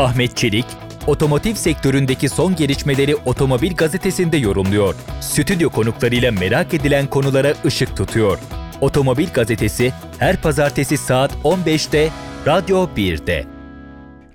[0.00, 0.64] Ahmet Çelik,
[1.06, 4.94] otomotiv sektöründeki son gelişmeleri Otomobil Gazetesi'nde yorumluyor.
[5.20, 8.38] Stüdyo konuklarıyla merak edilen konulara ışık tutuyor.
[8.80, 12.08] Otomobil Gazetesi her pazartesi saat 15'te
[12.46, 13.44] Radyo 1'de.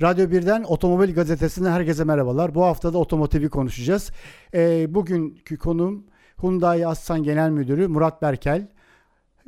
[0.02, 2.56] Radyo 1'den Otomobil Gazetesi'ne herkese merhabalar.
[2.56, 4.12] Bu hafta da otomotivi konuşacağız.
[4.54, 6.06] E, bugünkü konum
[6.42, 8.68] Hyundai Aslan Genel Müdürü Murat Berkel.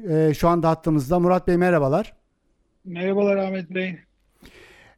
[0.10, 1.20] E, şu anda hattımızda.
[1.20, 2.14] Murat Bey merhabalar.
[2.86, 4.07] Merhabalar Ahmet Bey.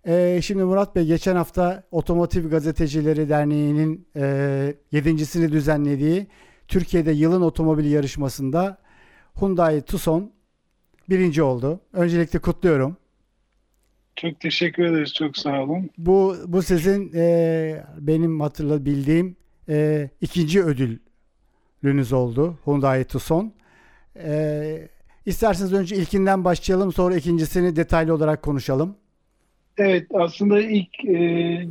[0.08, 6.27] E, şimdi Murat Bey geçen hafta Otomotiv Gazetecileri Derneği'nin e, yedincisini düzenlediği
[6.67, 8.77] Türkiye'de yılın otomobil yarışmasında
[9.39, 10.31] Hyundai Tucson
[11.09, 11.80] birinci oldu.
[11.94, 12.98] Öncelikle kutluyorum.
[14.16, 15.13] Çok teşekkür ederiz.
[15.13, 15.89] Çok sağ olun.
[15.98, 19.36] Bu bu sizin e, benim hatırlayabildiğim
[19.70, 23.53] e, ikinci ödülünüz oldu Hyundai Tucson.
[24.16, 24.88] E,
[25.25, 28.95] isterseniz önce ilkinden başlayalım sonra ikincisini detaylı olarak konuşalım.
[29.79, 31.67] Evet aslında ilk e,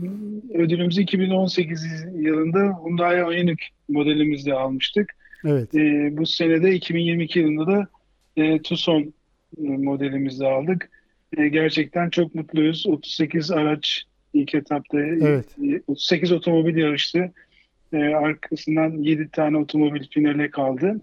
[0.55, 3.57] ödülümüzü 2018 yılında Hyundai Ioniq
[3.89, 5.13] modelimizle almıştık.
[5.45, 5.75] Evet.
[5.75, 7.89] E, bu senede 2022 yılında da
[8.37, 9.01] e, Tucson
[9.59, 10.91] e, modelimizle aldık.
[11.37, 12.87] E, gerçekten çok mutluyuz.
[12.87, 14.03] 38 araç
[14.35, 15.47] ilk etapta Evet.
[15.65, 17.33] e, 38 otomobil yarıştı.
[17.93, 21.01] E, arkasından 7 tane otomobil finale kaldı.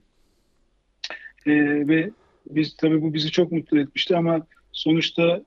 [1.46, 1.52] E,
[1.88, 2.10] ve
[2.50, 5.42] biz tabii bu bizi çok mutlu etmişti ama sonuçta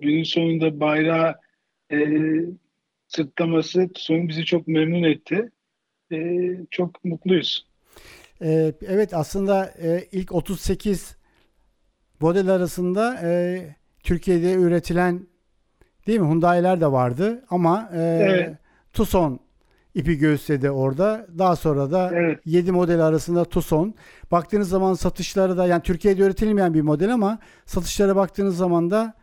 [0.00, 1.34] günün sonunda bayrağı
[1.92, 1.98] e,
[3.08, 5.50] sırtlaması sonu bizi çok memnun etti.
[6.12, 7.66] E, çok mutluyuz.
[8.42, 11.16] E, evet aslında e, ilk 38
[12.20, 13.60] model arasında e,
[14.02, 15.26] Türkiye'de üretilen
[16.06, 18.56] değil mi Hyundai'ler de vardı ama e, Evet.
[18.92, 19.40] Tucson
[19.94, 21.26] ipi göğüsledi orada.
[21.38, 22.40] Daha sonra da Evet.
[22.44, 23.94] 7 model arasında Tucson.
[24.30, 29.14] Baktığınız zaman satışları da yani Türkiye'de üretilmeyen bir model ama satışlara baktığınız zaman da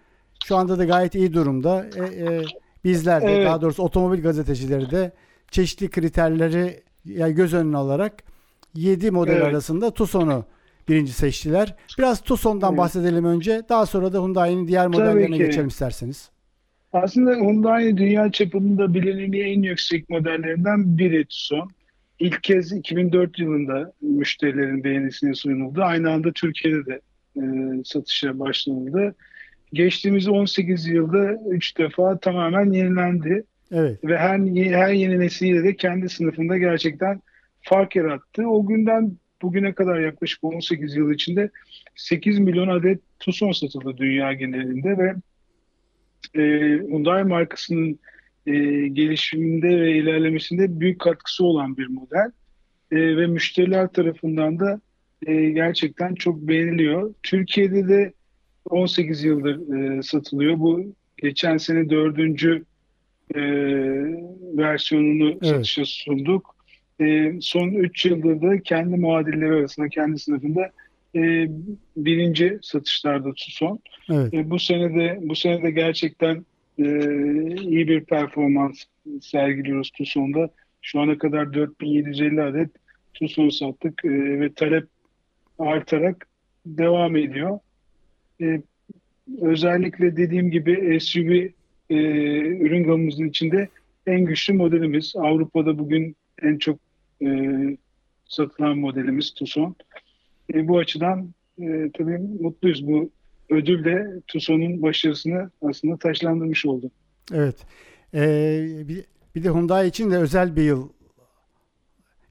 [0.46, 1.86] şu anda da gayet iyi durumda.
[1.96, 2.42] E, e,
[2.84, 3.46] bizler de Evet.
[3.48, 5.12] daha doğrusu otomobil gazetecileri de
[5.52, 8.14] çeşitli kriterleri yani göz önüne alarak
[8.76, 9.44] 7 model Evet.
[9.44, 10.46] arasında Tucson'u
[10.90, 11.76] birinci seçtiler.
[11.98, 12.78] Biraz Tucson'dan Evet.
[12.80, 13.62] bahsedelim önce.
[13.70, 15.44] Daha sonra da Hyundai'nin diğer modellerine ki.
[15.46, 16.30] geçelim isterseniz.
[16.94, 21.70] Aslında Hyundai dünya çapında bilinirliği en yüksek modellerinden biri Tucson.
[22.20, 25.82] İlk kez 2004 yılında müşterilerin beğenisine sunuldu.
[25.84, 27.02] Aynı anda Türkiye'de de
[27.38, 27.42] e,
[27.86, 29.16] satışa başlanıldı.
[29.74, 34.04] Geçtiğimiz 18 yılda 3 defa tamamen yenilendi Evet.
[34.04, 34.40] ve her
[34.72, 37.22] her yeni nesiliyle de kendi sınıfında gerçekten
[37.62, 38.48] fark yarattı.
[38.48, 39.12] O günden
[39.42, 41.50] bugüne kadar yaklaşık 18 yıl içinde
[41.96, 45.16] 8 milyon adet Tucson satıldı dünya genelinde ve
[46.36, 46.42] e,
[46.78, 48.00] Hyundai markasının
[48.48, 48.54] e,
[48.88, 52.32] gelişiminde ve ilerlemesinde büyük katkısı olan bir model
[52.92, 54.82] E, ve müşteriler tarafından da
[55.28, 57.14] e, gerçekten çok beğeniliyor.
[57.24, 58.14] Türkiye'de de
[58.70, 60.60] 18 yıldır e, satılıyor.
[60.60, 62.64] Bu geçen sene dördüncü
[63.36, 63.42] e,
[64.58, 65.46] versiyonunu Evet.
[65.46, 66.56] satışa sunduk.
[67.02, 70.72] E, son 3 yıldır da kendi muadilleri arasında, kendi sınıfında
[71.16, 71.48] e,
[71.98, 73.80] birinci satışlarda Tucson.
[74.12, 74.34] Evet.
[74.34, 76.46] E, bu senede bu senede gerçekten
[76.80, 76.86] e,
[77.62, 78.84] iyi bir performans
[79.22, 80.50] sergiliyoruz Tucson'da.
[80.82, 82.70] Şu ana kadar 4750 adet
[83.14, 84.88] Tucson sattık e, ve talep
[85.60, 86.28] artarak
[86.66, 87.60] devam ediyor.
[88.42, 88.62] E,
[89.42, 91.32] özellikle dediğim gibi SUV
[91.90, 91.96] e,
[92.58, 93.70] ürün gamımızın içinde
[94.08, 95.14] en güçlü modelimiz.
[95.16, 96.80] Avrupa'da bugün en çok
[97.22, 97.28] e,
[98.26, 99.76] satılan modelimiz Tucson.
[100.54, 102.88] E, bu açıdan e, tabii mutluyuz.
[102.88, 103.10] Bu
[103.50, 106.92] ödül de Tucson'un başarısını aslında taşlandırmış oldu.
[107.34, 107.56] Evet.
[108.14, 109.06] Ee, bir,
[109.36, 110.90] bir de Hyundai için de özel bir yıl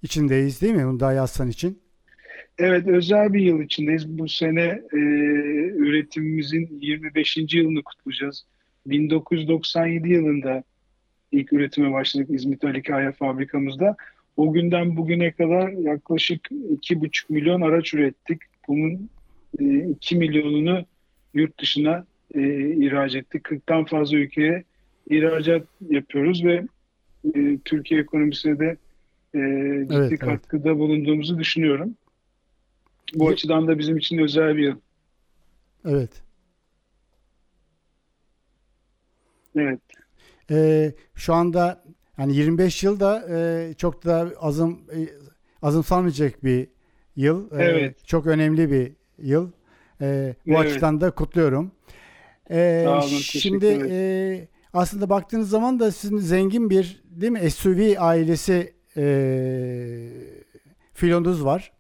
[0.03, 0.83] içindeyiz değil mi?
[0.83, 1.83] Hyundai Aslan için.
[2.59, 4.19] Evet özel bir yıl içindeyiz.
[4.19, 4.99] Bu sene e,
[5.85, 7.37] üretimimizin 25.
[7.53, 8.45] yılını kutlayacağız.
[8.87, 10.63] 1997 yılında
[11.33, 13.97] ilk üretime başladık İzmit Ali Kaya fabrikamızda.
[14.37, 18.39] O günden bugüne kadar yaklaşık 2,5 milyon araç ürettik.
[18.69, 19.11] Bunun
[19.59, 20.85] e, 2 milyonunu
[21.35, 23.43] yurt dışına e, ihraç ettik.
[23.43, 24.65] 40'tan fazla ülkeye
[25.11, 26.63] ihracat yapıyoruz ve
[27.35, 28.77] e, Türkiye ekonomisine de
[29.35, 29.39] e,
[29.83, 30.19] ciddi Evet, evet.
[30.19, 31.95] katkıda bulunduğumuzu düşünüyorum.
[33.15, 34.77] Bu açıdan da bizim için özel bir yıl.
[35.85, 36.11] Evet.
[39.57, 39.81] Evet.
[40.51, 41.85] Ee, şu anda
[42.19, 45.09] yani 25 yıl da e, çok da azım e,
[45.63, 46.69] azımsanmayacak bir
[47.17, 47.51] yıl.
[47.53, 48.07] Ee, Evet.
[48.07, 49.53] Çok önemli bir yıl.
[50.01, 50.59] Ee, bu Evet.
[50.73, 51.73] açıdan da kutluyorum.
[52.51, 58.75] Sağ olun, şimdi e, aslında baktığınız zaman da sizin zengin bir değil mi SUV ailesi
[58.97, 59.03] e,
[60.95, 61.73] filonuz var.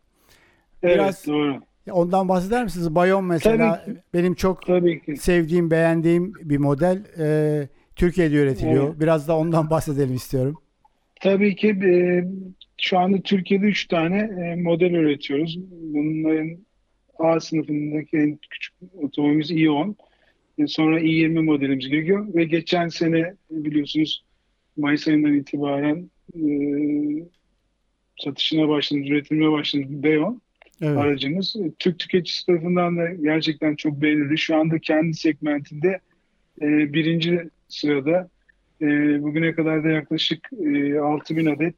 [0.82, 1.60] Evet Biraz- doğru.
[1.90, 2.94] Ondan bahseder misiniz?
[2.94, 5.17] Bayon mesela Tabii benim çok Tabii ki.
[5.17, 7.02] sevdiğim, beğendiğim bir model.
[7.19, 8.88] Ee, Türkiye'de üretiliyor.
[8.88, 9.00] Evet.
[9.00, 10.58] Biraz da ondan bahsedelim istiyorum.
[11.20, 12.25] Tabii ki e,
[12.81, 15.58] şu anda Türkiye'de 3 tane e, model üretiyoruz.
[15.70, 16.58] Bunların
[17.19, 19.94] A sınıfındaki en küçük otomobilimiz i10.
[20.58, 24.25] E, sonra i20 modelimiz geliyor ve geçen sene biliyorsunuz
[24.76, 26.43] Mayıs ayından itibaren e,
[28.19, 30.40] satışına başladı, üretilmeye başladı B10
[30.82, 30.99] evet.
[30.99, 31.56] aracımız.
[31.79, 34.38] Türk tüketicisi tarafından da gerçekten çok beğenildi.
[34.38, 36.00] Şu anda kendi segmentinde
[36.62, 38.29] e, birinci sırada.
[38.82, 38.87] E,
[39.23, 41.75] bugüne kadar da yaklaşık e, 6 bin adet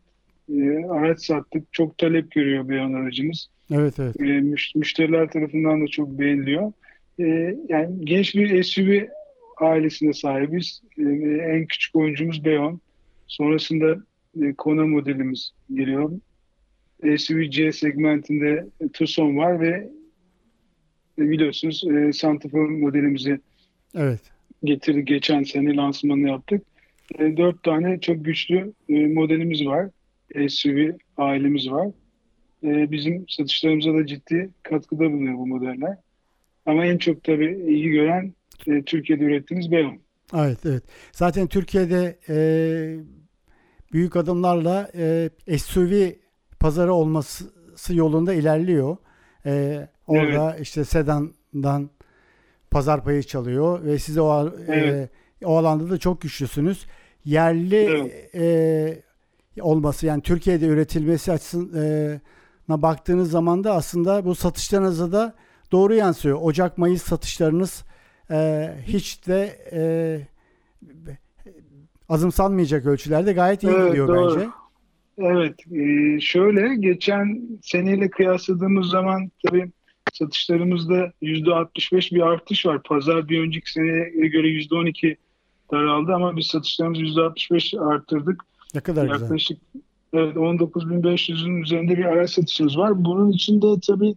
[0.52, 1.72] e, araç sattık.
[1.72, 3.48] Çok talep görüyor B10 aracımız.
[3.72, 4.20] Evet, evet.
[4.20, 6.72] E, müş, müşteriler tarafından da çok beğeniliyor.
[7.20, 9.00] E, yani genç bir SUV
[9.60, 10.82] ailesine sahibiz.
[10.98, 11.02] E,
[11.52, 12.78] en küçük oyuncumuz B10.
[13.26, 13.96] Sonrasında
[14.42, 16.10] e, Kona modelimiz geliyor.
[17.18, 19.90] SUV C segmentinde Tucson var ve
[21.18, 23.40] e, biliyorsunuz e, Santa Fe modelimizi
[23.94, 24.20] evet.
[24.64, 25.06] getirdik.
[25.06, 26.62] Geçen sene lansmanını yaptık.
[27.18, 29.90] E, dört tane çok güçlü e, modelimiz var.
[30.48, 31.88] SUV ailemiz var.
[32.64, 35.96] E, bizim satışlarımıza da ciddi katkıda bulunuyor bu modeller.
[36.66, 38.34] Ama en çok tabii iyi gören
[38.66, 39.98] e, Türkiye'de ürettiğimiz Beyon.
[40.34, 40.82] Evet, evet.
[41.12, 42.36] Zaten Türkiye'de e,
[43.92, 44.90] büyük adımlarla
[45.48, 46.10] e, SUV
[46.64, 47.44] pazarı olması
[47.88, 48.96] yolunda ilerliyor.
[49.46, 50.60] E, orada evet.
[50.60, 51.90] işte sedandan
[52.70, 55.10] pazar payı çalıyor ve size o evet.
[55.42, 56.86] e, o alanda da çok güçlüsünüz.
[57.24, 58.34] Yerli evet.
[58.34, 62.20] e, olması yani Türkiye'de üretilmesi açısına
[62.68, 65.34] baktığınız zaman da aslında bu satışlarınıza da
[65.72, 66.38] doğru yansıyor.
[66.42, 67.84] Ocak Mayıs satışlarınız
[68.30, 69.82] e, hiç de e,
[72.08, 74.36] azımsanmayacak ölçülerde gayet iyi evet, gidiyor doğru.
[74.36, 74.63] bence.
[75.18, 79.70] Evet, e, şöyle geçen seneyle kıyasladığımız zaman tabii
[80.12, 82.82] satışlarımızda %65 bir artış var.
[82.82, 85.16] Pazar bir önceki seneye göre %12
[85.72, 88.44] daraldı ama biz satışlarımızı %65 arttırdık.
[88.74, 89.84] Ne kadar Yaklaşık güzel.
[90.12, 93.04] Evet, 19.500'ün üzerinde bir araç satışımız var.
[93.04, 94.14] Bunun içinde tabii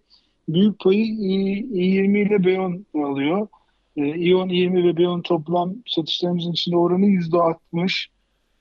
[0.50, 3.48] büyük payı i20 ile Beyon alıyor.
[3.96, 8.08] İon 20 ve Beyon toplam satışlarımızın içinde oranı %60.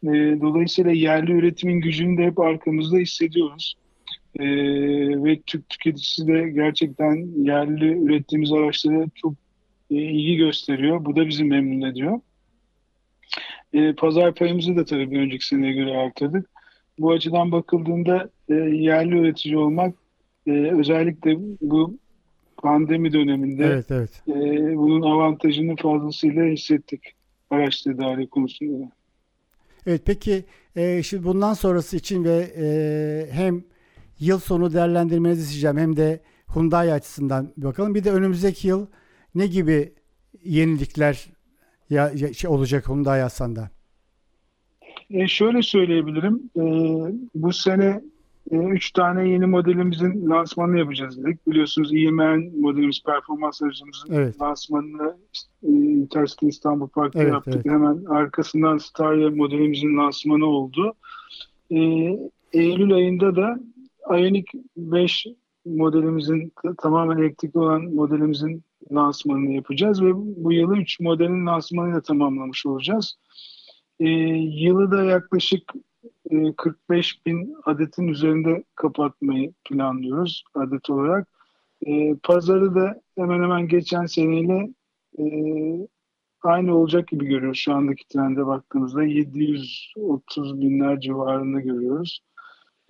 [0.04, 3.75] E, dolayısıyla yerli üretimin gücünü de hep arkamızda hissediyoruz.
[4.38, 4.44] E,
[5.25, 9.34] ve Türk tüketicisi de gerçekten yerli ürettiğimiz araçlara çok
[9.90, 11.04] e, ilgi gösteriyor.
[11.04, 12.20] Bu da bizi memnun ediyor.
[13.72, 16.50] E, pazar payımızı da tabii bir önceki seneye göre arttırdık.
[16.99, 19.94] Bu açıdan bakıldığında e, yerli üretici olmak
[20.46, 21.99] e, özellikle bu
[22.56, 24.22] pandemi döneminde evet, evet.
[24.28, 24.32] E,
[24.76, 27.00] bunun avantajını fazlasıyla hissettik
[27.50, 28.90] araç tedariği konusunda.
[29.87, 30.44] Evet peki
[30.77, 32.67] e, şimdi bundan sonrası için ve e,
[33.33, 33.65] hem
[34.21, 36.21] yıl sonu değerlendirmenizi isteyeceğim hem de
[36.55, 37.94] Hyundai açısından bakalım.
[37.94, 38.87] Bir de önümüzdeki yıl
[39.35, 39.93] ne gibi
[40.44, 41.27] yenilikler
[41.91, 43.71] ya, ya şey olacak Hyundai Hasan'da?
[45.11, 46.50] E şöyle söyleyebilirim.
[46.56, 46.62] E,
[47.35, 48.00] bu sene
[48.50, 51.46] e, üç tane yeni modelimizin lansmanını yapacağız dedik.
[51.46, 54.40] Biliyorsunuz EMN modelimiz, performans aracımızın evet.
[54.40, 55.16] lansmanını
[55.62, 57.54] e, Intercity İstanbul Park'ta evet, yaptık.
[57.54, 57.66] Evet.
[57.66, 60.94] Hemen arkasından Starya modelimizin lansmanı oldu.
[61.70, 61.78] E,
[62.52, 63.58] Eylül ayında da
[64.10, 64.44] Ioniq
[64.76, 65.26] 5
[65.64, 66.52] modelimizin
[66.82, 73.18] tamamen elektrikli olan modelimizin lansmanını yapacağız ve bu yılı 3 modelin lansmanını da tamamlamış olacağız.
[74.00, 75.73] E, yılı da yaklaşık
[76.56, 81.28] 45 e, bin adetin üzerinde kapatmayı planlıyoruz adet olarak.
[81.87, 84.68] E, pazarı da hemen hemen geçen seneyle
[85.18, 85.25] e,
[86.42, 92.21] aynı olacak gibi görüyoruz şu andaki trende baktığımızda 730 binler civarında görüyoruz.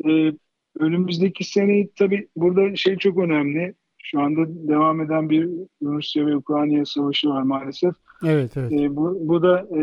[0.08, 0.32] E,
[0.78, 3.74] önümüzdeki seneyi tabii burada şey çok önemli.
[4.02, 5.50] Şu anda devam eden bir
[5.82, 7.94] Rusya ve Ukrayna savaşı var maalesef.
[8.24, 8.72] Evet, evet.
[8.72, 9.82] E, bu, bu da e,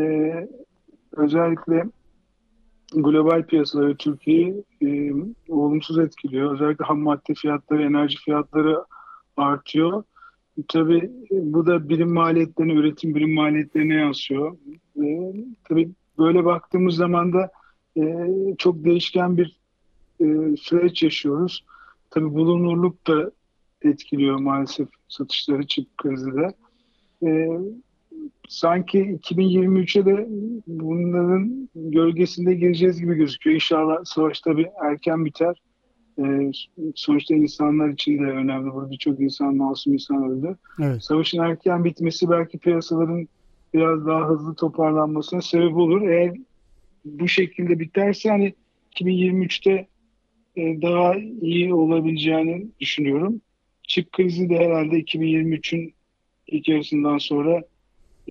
[1.12, 1.86] özellikle
[2.96, 5.12] global piyasaları Türkiye'yi e,
[5.50, 6.54] olumsuz etkiliyor.
[6.54, 8.86] Özellikle ham madde fiyatları, enerji fiyatları
[9.38, 10.04] artıyor.
[10.68, 14.58] Tabii bu da birim maliyetlerine, üretim birim maliyetlerine yansıyor.
[15.04, 15.34] E,
[15.64, 17.52] tabii böyle baktığımız zaman da
[17.98, 18.26] e,
[18.58, 19.60] çok değişken bir
[20.20, 21.66] e, süreç yaşıyoruz.
[22.10, 23.32] Tabii bulunurluk da
[23.82, 26.54] etkiliyor maalesef satışları çip krizinde.
[27.24, 27.50] E,
[28.48, 30.28] sanki 2023'e de
[30.68, 33.56] bunların gölgesinde gireceğiz gibi gözüküyor.
[33.56, 35.62] İnşallah savaş tabii erken biter.
[36.20, 36.52] Ee,
[36.96, 38.74] sonuçta insanlar için de önemli.
[38.74, 40.58] Burada birçok insan, masum insan öldü.
[40.82, 41.04] Evet.
[41.04, 43.28] Savaşın erken bitmesi belki piyasaların
[43.74, 46.02] biraz daha hızlı toparlanmasına sebep olur.
[46.02, 46.34] Eğer
[47.06, 48.54] bu şekilde biterse hani
[48.96, 49.88] 2023'te
[50.56, 53.42] e, daha iyi olabileceğini düşünüyorum.
[53.88, 55.94] Çip krizi de herhalde 2023'ün
[56.48, 57.64] ilk yarısından sonra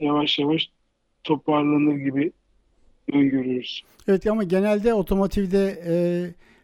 [0.01, 0.71] yavaş yavaş
[1.25, 2.33] toparlanır gibi
[3.13, 3.83] öngörüyoruz.
[4.09, 5.95] Evet ama genelde otomotivde e,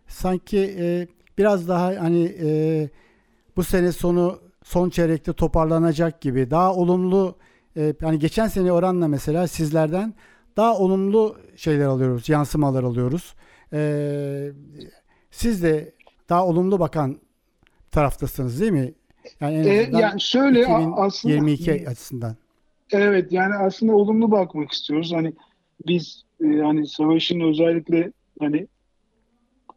[0.09, 1.07] sanki e,
[1.39, 2.89] biraz daha hani e,
[3.57, 7.37] bu sene sonu son çeyrekte toparlanacak gibi daha olumlu
[7.77, 10.15] e, hani geçen sene oranla mesela sizlerden
[10.57, 13.35] daha olumlu şeyler alıyoruz, yansımalar alıyoruz.
[13.73, 14.53] E,
[15.31, 15.95] siz de
[16.29, 17.19] daha olumlu bakan
[17.91, 18.95] taraftasınız değil mi?
[19.41, 22.37] Yani, en e, yani şöyle 2022 aslında açısından.
[22.92, 25.12] Evet yani aslında olumlu bakmak istiyoruz.
[25.12, 25.33] Hani
[25.87, 28.66] biz e, hani savaşın özellikle hani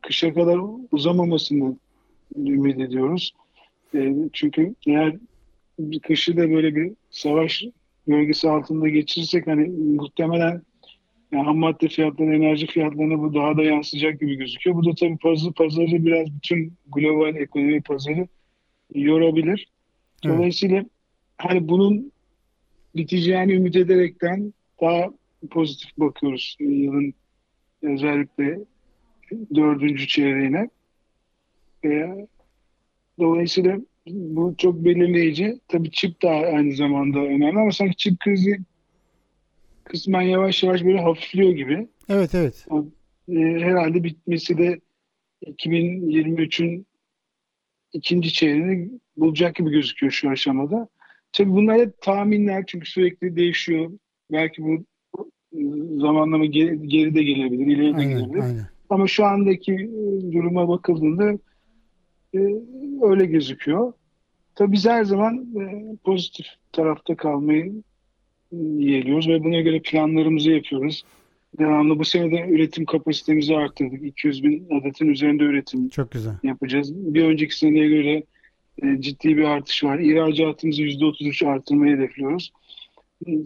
[0.01, 0.59] kışa kadar
[0.91, 1.77] uzamamasını
[2.35, 3.33] ümit ediyoruz.
[3.95, 5.15] E, çünkü eğer
[5.79, 7.63] bir kışı da böyle bir savaş
[8.07, 10.61] bölgesi altında geçirirsek hani muhtemelen
[11.31, 14.75] yani ham madde fiyatları, enerji fiyatlarına bu daha da yansıyacak gibi gözüküyor.
[14.75, 18.27] Bu da tabii pazarı, pazarı biraz bütün global ekonomi pazarı
[18.95, 19.67] yorabilir.
[20.23, 20.87] Dolayısıyla evet.
[21.37, 22.11] hani bunun
[22.95, 25.10] biteceğini ümit ederekten daha
[25.50, 27.13] pozitif bakıyoruz yılın
[27.81, 28.60] özellikle
[29.55, 30.69] dördüncü çeyreğine.
[31.86, 31.89] E,
[33.19, 35.60] dolayısıyla bu çok belirleyici.
[35.67, 38.60] Tabii çip de aynı zamanda önemli ama sanki çip krizi
[39.83, 41.88] kısmen yavaş yavaş böyle hafifliyor gibi.
[42.10, 42.67] Evet evet.
[43.29, 44.79] E, herhalde bitmesi de
[45.45, 46.86] 2023'ün
[47.93, 50.88] ikinci çeyreğini bulacak gibi gözüküyor şu aşamada.
[51.33, 53.91] Tabii bunlar hep tahminler çünkü sürekli değişiyor.
[54.31, 54.85] Belki bu
[56.01, 58.41] zamanlama geri, geri de gelebilir, ileri de gelebilir.
[58.41, 58.67] Aynen.
[58.89, 61.31] Ama şu andaki e, duruma bakıldığında
[62.33, 62.39] e,
[63.01, 63.93] öyle gözüküyor.
[64.55, 67.73] Tabii biz her zaman e, pozitif tarafta kalmayı
[68.77, 71.03] yeğliyoruz ve buna göre planlarımızı yapıyoruz.
[71.59, 74.03] Devamlı bu sene de üretim kapasitemizi arttırdık.
[74.03, 76.33] 200 bin adetin üzerinde üretim Çok güzel.
[76.43, 76.95] yapacağız.
[76.95, 78.23] Bir önceki seneye göre
[78.83, 79.99] e, ciddi bir artış var.
[79.99, 82.51] İhracatımızı %33 artırmayı hedefliyoruz.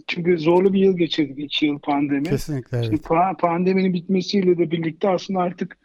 [0.06, 2.22] Çünkü zorlu bir yıl geçirdik, iki yıl pandemi.
[2.22, 2.92] Kesinlikle evet.
[2.92, 5.78] Pa- pandeminin bitmesiyle de birlikte aslında artık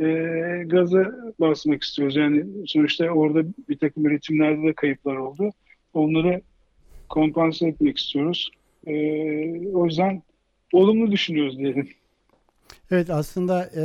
[0.00, 0.04] e,
[0.66, 2.16] gaza basmak istiyoruz.
[2.16, 5.50] Yani sonuçta orada bir takım üretimlerde de kayıplar oldu.
[5.94, 6.40] Onları
[7.08, 8.50] kompanse etmek istiyoruz.
[8.86, 8.92] E,
[9.70, 10.22] o yüzden
[10.72, 11.88] olumlu düşünüyoruz diyelim.
[12.90, 13.84] Evet aslında e,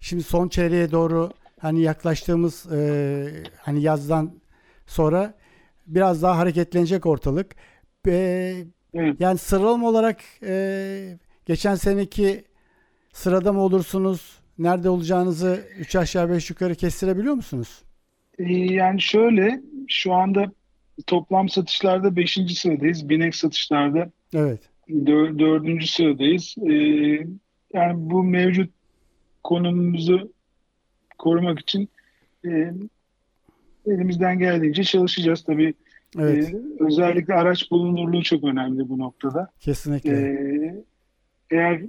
[0.00, 4.32] şimdi son çeyreğe doğru hani yaklaştığımız e, hani yazdan
[4.86, 5.34] sonra
[5.86, 7.56] biraz daha hareketlenecek ortalık.
[8.06, 8.64] E.
[9.18, 12.44] Yani sıralama olarak e, geçen seneki
[13.12, 14.38] sırada mı olursunuz?
[14.58, 17.82] Nerede olacağınızı 3 aşağı 5 yukarı kestirebiliyor musunuz?
[18.38, 20.52] E, yani şöyle şu anda
[21.06, 22.38] toplam satışlarda 5.
[22.54, 23.08] sıradayız.
[23.08, 24.60] Binek satışlarda evet.
[24.88, 25.84] 4.
[25.84, 26.54] sıradayız.
[26.58, 26.72] E,
[27.74, 28.70] yani bu mevcut
[29.44, 30.32] konumumuzu
[31.18, 31.88] korumak için
[32.44, 32.72] e,
[33.86, 35.44] elimizden geldiğince çalışacağız.
[35.44, 35.74] Tabii
[36.18, 36.54] evet.
[36.54, 39.50] e, özellikle araç bulunurluğu çok önemli bu noktada.
[39.60, 40.10] Kesinlikle.
[40.10, 40.84] E,
[41.50, 41.80] eğer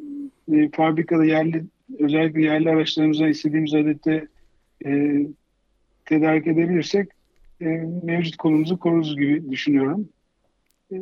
[0.53, 1.65] e, fabrikada yerli
[1.99, 4.27] özellikle yerli araçlarımıza istediğimiz adette
[4.85, 5.19] e,
[6.05, 7.09] tedarik edebilirsek
[7.61, 7.65] e,
[8.03, 10.09] mevcut konumuzu koruruz gibi düşünüyorum.
[10.91, 10.95] E,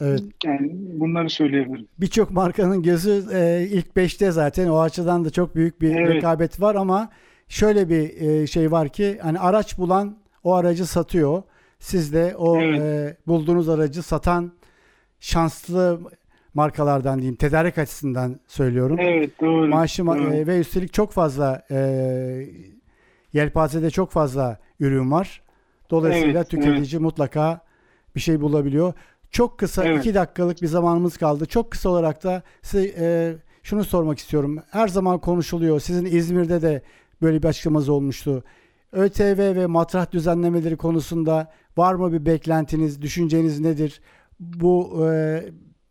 [0.00, 0.22] Evet.
[0.44, 1.86] Yani bunları söyleyebilirim.
[2.00, 6.14] Birçok markanın gözü e, ilk 5'te zaten o açıdan da çok büyük bir evet.
[6.14, 7.10] rekabet var ama
[7.50, 11.42] şöyle bir e, şey var ki hani araç bulan o aracı satıyor.
[11.78, 12.80] Siz de o evet.
[12.80, 14.52] e, bulduğunuz aracı satan
[15.20, 16.00] şanslı
[16.54, 18.96] markalardan diyeyim tedarik açısından söylüyorum.
[19.00, 19.68] Evet doğru.
[19.68, 20.34] Maaşı doğru.
[20.34, 21.76] E, ve üstelik çok fazla e,
[23.32, 25.42] yelpazede çok fazla ürün var.
[25.90, 27.00] Dolayısıyla evet, tüketici evet.
[27.00, 27.60] mutlaka
[28.14, 28.92] bir şey bulabiliyor.
[29.30, 29.98] Çok kısa evet.
[29.98, 31.46] iki dakikalık bir zamanımız kaldı.
[31.46, 34.58] Çok kısa olarak da size e, şunu sormak istiyorum.
[34.70, 35.80] Her zaman konuşuluyor.
[35.80, 36.82] Sizin İzmir'de de
[37.22, 38.44] böyle bir açıklamanız olmuştu.
[38.92, 44.00] ÖTV ve matrah düzenlemeleri konusunda var mı bir beklentiniz, düşünceniz nedir?
[44.40, 45.42] Bu e,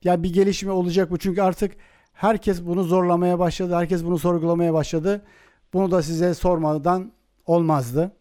[0.03, 1.17] yani bir gelişme olacak mı?
[1.17, 1.71] Çünkü artık
[2.13, 5.21] herkes bunu zorlamaya başladı, herkes bunu sorgulamaya başladı.
[5.73, 7.11] Bunu da size sormadan
[7.45, 8.11] olmazdı.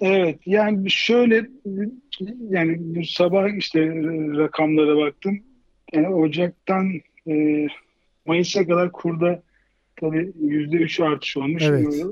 [0.00, 1.46] Evet, yani şöyle
[2.48, 3.86] yani bu sabah işte
[4.38, 5.40] rakamlara baktım.
[5.92, 6.92] Yani Ocak'tan
[7.28, 7.66] e,
[8.26, 9.42] Mayıs'a kadar kurda
[9.96, 11.62] tabii yüzde üç artış olmuş.
[11.62, 12.04] Evet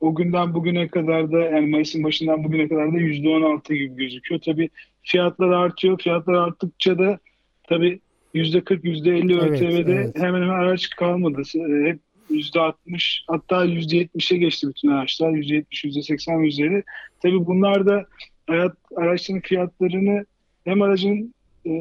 [0.00, 3.96] o günden bugüne kadar da yani Mayıs'ın başından bugüne kadar da yüzde on altı gibi
[3.96, 4.40] gözüküyor.
[4.40, 4.70] Tabii
[5.02, 5.98] fiyatlar artıyor.
[5.98, 7.18] Fiyatlar arttıkça da
[7.68, 8.00] tabii
[8.34, 10.18] yüzde kırk, yüzde elli ÖTV'de evet.
[10.18, 11.42] hemen hemen araç kalmadı.
[11.84, 11.98] Hep
[12.30, 15.30] yüzde altmış hatta yüzde yetmişe geçti bütün araçlar.
[15.30, 16.82] Yüzde yetmiş, yüzde seksen üzeri.
[17.22, 18.06] Tabii bunlar da
[18.96, 20.24] araçların fiyatlarını
[20.64, 21.34] hem aracın
[21.66, 21.72] e,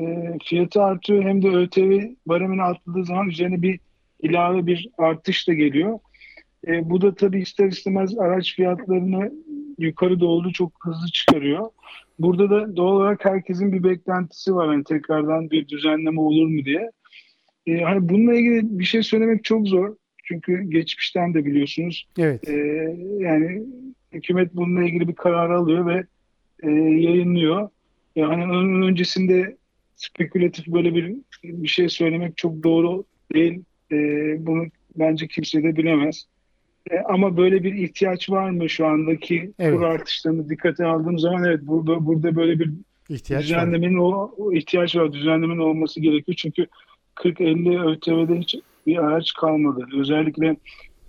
[0.44, 3.80] fiyatı artıyor hem de ÖTV baremini arttığı zaman üzerine bir
[4.22, 6.00] ilave bir artış da geliyor.
[6.68, 9.32] E, bu da tabii ister istemez araç fiyatlarını
[9.78, 11.70] yukarı doğru çok hızlı çıkarıyor.
[12.20, 14.68] burada da doğal olarak herkesin bir beklentisi var.
[14.68, 16.92] Hani tekrardan bir düzenleme olur mu diye.
[17.68, 19.96] E, hani bununla ilgili bir şey söylemek çok zor.
[20.24, 22.08] Çünkü geçmişten de biliyorsunuz.
[22.20, 22.50] Evet.
[22.50, 22.54] E,
[23.20, 23.64] yani
[24.12, 26.04] hükümet bununla ilgili bir karar alıyor ve
[26.64, 27.70] e, yayınlıyor.
[28.16, 29.58] Yani onun öncesinde
[29.96, 33.04] spekülatif böyle bir bir şey söylemek çok doğru
[33.34, 33.64] değil.
[33.92, 33.98] E,
[34.46, 36.26] bunu bence kimse de bilemez.
[36.92, 39.78] E, ama böyle bir ihtiyaç var mı şu andaki evet.
[39.78, 42.72] kur artışlarını dikkate aldığım zaman evet burada burada böyle bir
[43.10, 44.30] ihtiyaç düzenlemenin var.
[44.38, 45.14] o, ihtiyaç var.
[45.14, 46.36] Düzenlemenin olması gerekiyor.
[46.36, 46.68] Çünkü
[47.16, 48.56] 40-50 ÖTV'de hiç
[48.88, 49.88] bir araç kalmadı.
[49.98, 50.56] Özellikle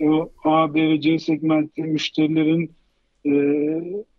[0.00, 2.70] o A, B ve C segmenti müşterilerin
[3.26, 3.32] e,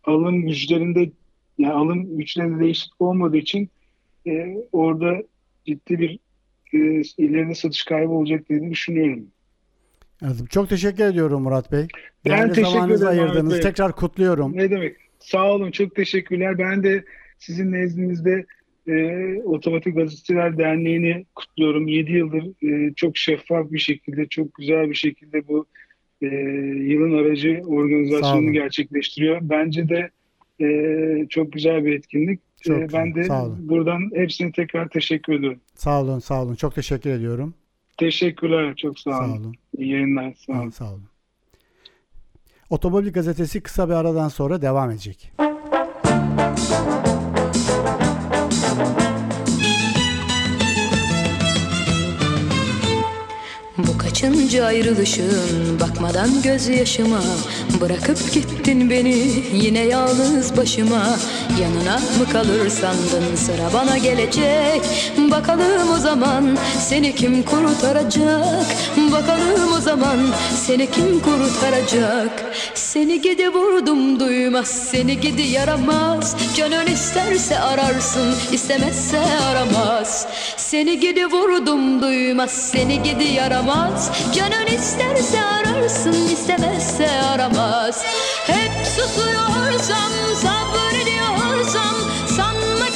[0.03, 1.11] alım güçlerinde
[1.57, 3.69] yani alım güçlerinde değişiklik olmadığı için
[4.27, 5.23] e, orada
[5.65, 6.19] ciddi bir
[6.73, 9.27] e, ileride satış kaybı olacak diye düşünüyorum.
[10.23, 11.87] Evet, çok teşekkür ediyorum Murat Bey.
[12.25, 13.53] Ben Değerli teşekkür zamanınızı ederim ayırdınız.
[13.53, 13.61] Bey.
[13.61, 14.57] Tekrar kutluyorum.
[14.57, 14.95] Ne demek?
[15.19, 15.71] Sağ olun.
[15.71, 16.57] Çok teşekkürler.
[16.57, 17.03] Ben de
[17.37, 18.45] sizin nezdinizde
[18.87, 18.95] e,
[19.43, 21.87] Otomatik Gazeteciler Derneği'ni kutluyorum.
[21.87, 25.65] 7 yıldır e, çok şeffaf bir şekilde, çok güzel bir şekilde bu
[26.21, 26.25] e,
[26.91, 29.37] yılın aracı organizasyonunu gerçekleştiriyor.
[29.41, 30.09] Bence de
[30.61, 32.39] e, çok güzel bir etkinlik.
[32.61, 33.27] Çok E, ben de
[33.69, 35.59] buradan hepsine tekrar teşekkür ediyorum.
[35.75, 36.55] Sağ olun, sağ olun.
[36.55, 37.53] Çok teşekkür ediyorum.
[37.97, 38.75] Teşekkürler.
[38.75, 39.17] Çok sağ olun.
[39.19, 39.55] Sağ olun.
[39.77, 40.33] İyi yayınlar.
[40.33, 40.69] Sağ olun.
[40.69, 41.09] Sağ olun.
[42.69, 45.31] Otomobil gazetesi kısa bir aradan sonra devam edecek.
[53.77, 57.21] Bu kaçıncı ayrılışın bakmadan gözyaşıma
[57.81, 59.15] Bırakıp gittin beni
[59.53, 61.17] yine yalnız başıma
[61.61, 63.73] Yanına mı kalır sandın sıra?
[63.73, 64.81] Bana gelecek.
[65.31, 68.65] Bakalım o zaman seni kim kurtaracak?
[69.11, 70.19] Bakalım o zaman
[70.55, 72.45] seni kim kurtaracak?
[72.73, 76.35] Seni gidi vurdum duymaz seni gidi yaramaz.
[76.57, 80.27] Canın isterse ararsın istemezse aramaz.
[80.57, 84.11] Seni gidi vurdum duymaz seni gidi yaramaz.
[84.35, 88.03] Canın isterse ararsın istemezse aramaz.
[88.47, 91.26] Hep susuyorsam sabrediyorsam Sanma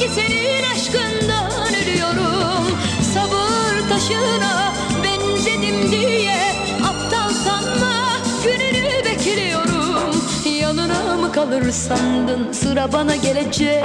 [0.02, 2.78] ki senin aşkından ölüyorum.
[3.14, 7.94] Sabır taşına benzedim diye Aptal sanma
[8.44, 10.24] gününü bekliyorum.
[10.60, 12.52] Yanına mı kalır sandın?
[12.52, 13.84] Sıra bana gelecek.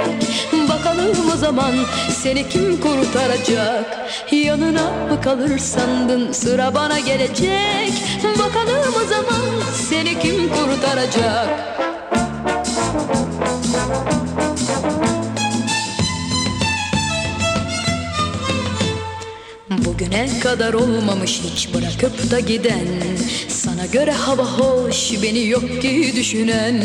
[0.69, 1.75] Bakalım o zaman
[2.09, 4.09] seni kim kurtaracak?
[4.31, 6.31] Yanına mı kalır sandın?
[6.31, 7.93] Sıra bana gelecek.
[8.23, 11.77] Bakalım o zaman seni kim kurtaracak
[19.99, 22.87] Bugüne kadar olmamış hiç bırakıp da giden.
[23.47, 26.81] Sana göre hava hoş beni yok ki düşünen.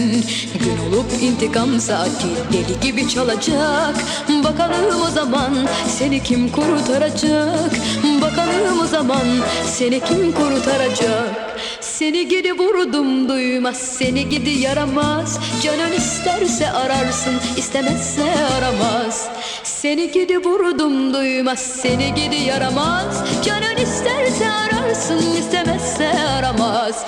[0.54, 3.96] Gün olup intikam saati deli gibi çalacak.
[4.44, 7.72] Bakalım o zaman seni kim kurtaracak?
[8.20, 9.26] Bakalım o zaman
[9.66, 11.58] seni kim kurtaracak?
[11.80, 13.76] Seni gidi vurdum duymaz.
[13.76, 15.38] Seni gidi yaramaz.
[15.62, 18.22] Canın isterse ararsın istemezse
[18.58, 19.28] aramaz
[19.64, 23.24] Seni gidi vurdum duymaz seni gidi yaramaz.
[23.44, 27.04] Canın isterse ararsın istemezse aramaz.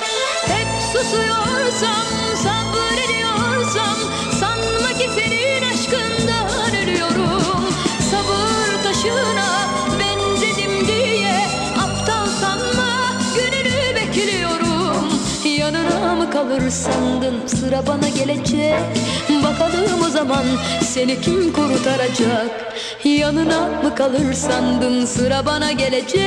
[0.46, 2.06] Hep susuyorsam
[2.42, 3.96] sabrediyorsam
[4.40, 7.64] Sanma ki senin aşkından ölüyorum.
[8.10, 9.68] Sabır taşına
[10.00, 11.46] benzedim diye
[11.78, 12.90] Aptal sanma
[13.34, 15.08] gününü bekliyorum.
[15.58, 18.80] Yanına mı kalır sandın sıra bana gelecek
[19.44, 20.44] Bakalım o zaman
[20.82, 26.22] seni kim kurtaracak Yanına mı kalır sandın sıra bana gelecek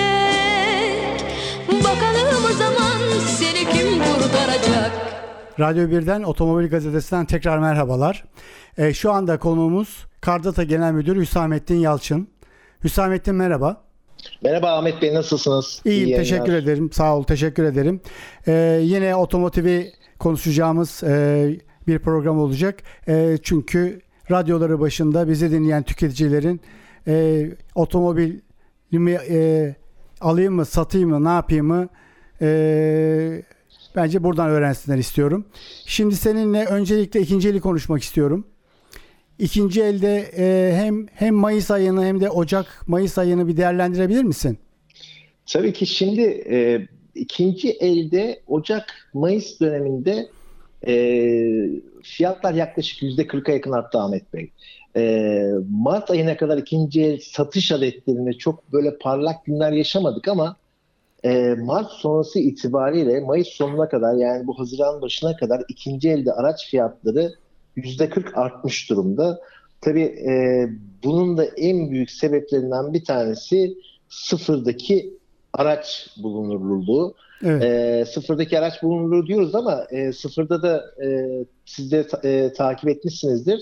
[1.70, 4.92] Bakalım o zaman seni kim kurtaracak
[5.60, 8.24] Radyo 1'den Otomobil Gazetesi'nden tekrar merhabalar.
[8.78, 12.28] Ee, şu anda konuğumuz Kardata Genel Müdürü Hüsamettin Yalçın.
[12.84, 13.82] Hüsamettin merhaba.
[14.44, 15.82] Merhaba Ahmet Bey nasılsınız?
[15.86, 16.92] İyiyim İyi teşekkür ederim.
[16.92, 18.02] Sağ ol teşekkür ederim.
[18.48, 22.84] Ee, yine otomotivi konuşacağımız e, bir program olacak.
[23.08, 26.62] E, çünkü radyoları başında bizi dinleyen tüketicilerin
[27.08, 27.46] e,
[27.76, 29.76] otomobilimi e,
[30.22, 31.90] alayım mı satayım mı ne yapayım mı
[32.42, 33.44] e,
[33.96, 35.46] bence buradan öğrensinler istiyorum.
[35.86, 38.48] Şimdi seninle öncelikle ikinci eli konuşmak istiyorum.
[39.40, 44.58] İkinci elde e, hem hem Mayıs ayını hem de Ocak Mayıs ayını bir değerlendirebilir misin?
[45.46, 50.30] Tabii ki şimdi e, ikinci elde Ocak-Mayıs döneminde
[50.88, 50.94] e,
[52.04, 54.52] fiyatlar yaklaşık %40'a yakın arttı Ahmet Bey.
[54.96, 60.56] E, Mart ayına kadar ikinci el satış adetlerinde çok böyle parlak günler yaşamadık ama
[61.24, 66.70] e, Mart sonrası itibariyle Mayıs sonuna kadar yani bu Haziran başına kadar ikinci elde araç
[66.70, 67.34] fiyatları
[67.78, 69.40] %40 artmış durumda.
[69.82, 70.66] Tabii e,
[71.04, 73.78] bunun da en büyük sebeplerinden bir tanesi
[74.10, 75.14] sıfırdaki
[75.54, 77.14] araç bulunurluluğu.
[77.46, 77.64] Evet.
[77.64, 81.28] E, sıfırdaki araç bulunurluğu diyoruz ama e, sıfırda da e,
[81.66, 83.62] siz de ta, e, takip etmişsinizdir.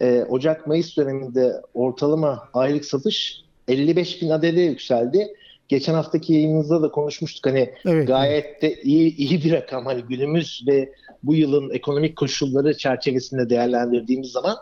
[0.00, 5.28] E, Ocak-Mayıs döneminde ortalama aylık satış 55 bin adede yükseldi.
[5.68, 10.64] Geçen haftaki yayınımızda da konuşmuştuk hani evet, gayet de iyi iyi bir rakam hani günümüz
[10.68, 14.56] ve bu yılın ekonomik koşulları çerçevesinde değerlendirdiğimiz zaman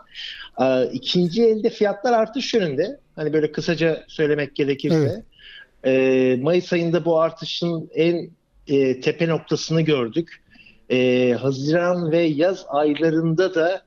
[0.61, 2.99] e, ikinci elde fiyatlar artış yönünde.
[3.15, 5.23] Hani böyle kısaca söylemek gerekirse
[5.85, 6.37] evet.
[6.37, 8.29] e, Mayıs ayında bu artışın en
[8.67, 10.43] e, tepe noktasını gördük.
[10.89, 13.81] E, Haziran ve yaz aylarında da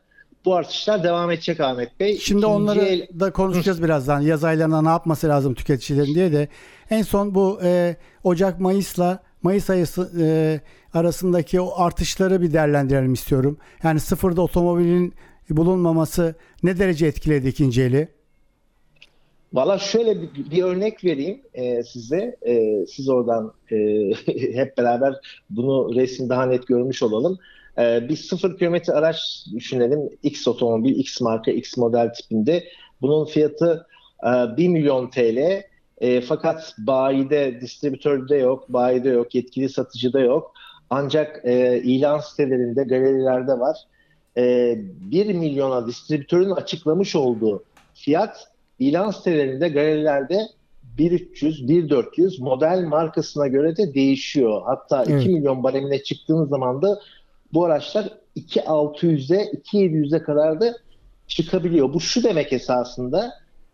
[0.44, 2.18] bu artışlar devam edecek Ahmet Bey.
[2.18, 3.06] Şimdi İkinci onları el...
[3.20, 4.20] da konuşacağız birazdan.
[4.20, 6.48] Yaz aylarında ne yapması lazım tüketicilerin diye de.
[6.90, 9.86] En son bu e, Ocak Mayıs'la Mayıs ayı
[10.20, 10.60] e,
[10.94, 13.58] arasındaki o artışları bir değerlendirelim istiyorum.
[13.82, 15.14] Yani sıfırda otomobilin
[15.50, 18.08] bulunmaması ne derece etkiledi ikinci eli?
[19.56, 22.36] Valla şöyle bir, bir örnek vereyim e, size.
[22.46, 23.76] E, siz oradan e,
[24.54, 25.14] hep beraber
[25.50, 27.38] bunu resim daha net görmüş olalım.
[27.78, 30.00] E, bir sıfır kilometre araç düşünelim.
[30.22, 32.64] X otomobil, X marka, X model tipinde.
[33.00, 33.86] Bunun fiyatı
[34.22, 35.62] e, 1 milyon TL.
[36.00, 40.52] E, fakat bayide, distribütörde yok, bayide yok, yetkili satıcıda yok.
[40.90, 43.76] Ancak e, ilan sitelerinde, galerilerde var.
[44.36, 47.64] E, 1 milyona distribütörün açıklamış olduğu
[47.94, 50.48] fiyat ilan sitelerinde, galerilerde
[50.82, 54.62] 1300, 1400 model markasına göre de değişiyor.
[54.64, 55.22] Hatta evet.
[55.22, 57.00] 2 milyon baremine çıktığınız zaman da
[57.52, 60.76] bu araçlar 2600'e, 2700'e kadar da
[61.26, 61.94] çıkabiliyor.
[61.94, 63.32] Bu şu demek esasında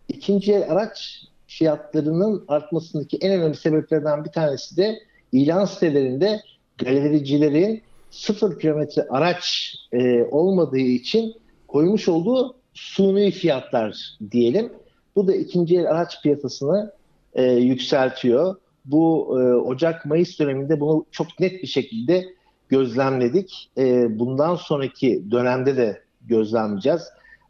[0.09, 4.99] ikinci el araç fiyatlarının artmasındaki en önemli sebeplerden bir tanesi de
[5.33, 6.41] ilan sitelerinde
[6.79, 11.35] galericilerin sıfır kilometre araç e, olmadığı için
[11.69, 14.73] koymuş olduğu suni fiyatlar diyelim.
[15.17, 16.93] Bu da ikinci el araç piyasasını
[17.35, 18.57] e, yükseltiyor.
[18.85, 22.25] Bu e, Ocak-Mayıs döneminde bunu çok net bir şekilde
[22.69, 23.71] gözlemledik.
[23.79, 27.03] E, bundan sonraki dönemde de gözlemleyeceğiz.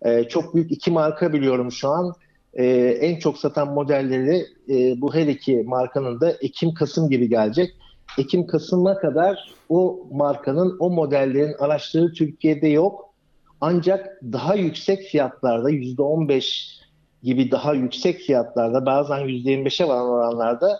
[0.02, 2.12] E, çok büyük iki marka biliyorum şu an.
[2.54, 2.66] E,
[3.00, 7.74] en çok satan modelleri e, bu her iki markanın da Ekim-Kasım gibi gelecek.
[8.18, 13.14] Ekim-Kasım'a kadar o markanın, o modellerin araçları Türkiye'de yok.
[13.60, 16.81] Ancak daha yüksek fiyatlarda %15
[17.22, 20.78] gibi daha yüksek fiyatlarda bazen %25'e varan oranlarda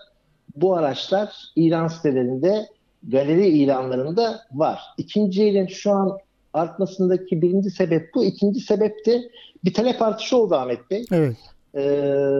[0.57, 2.67] bu araçlar ilan sitelerinde
[3.03, 4.81] galeri ilanlarında var.
[4.99, 6.19] İkinci elin şu an
[6.55, 8.25] artmasındaki birinci sebep bu.
[8.25, 9.23] İkinci sebep de
[9.65, 11.05] bir talep artışı oldu Ahmet Bey.
[11.13, 11.37] Evet.
[11.75, 11.81] Ee,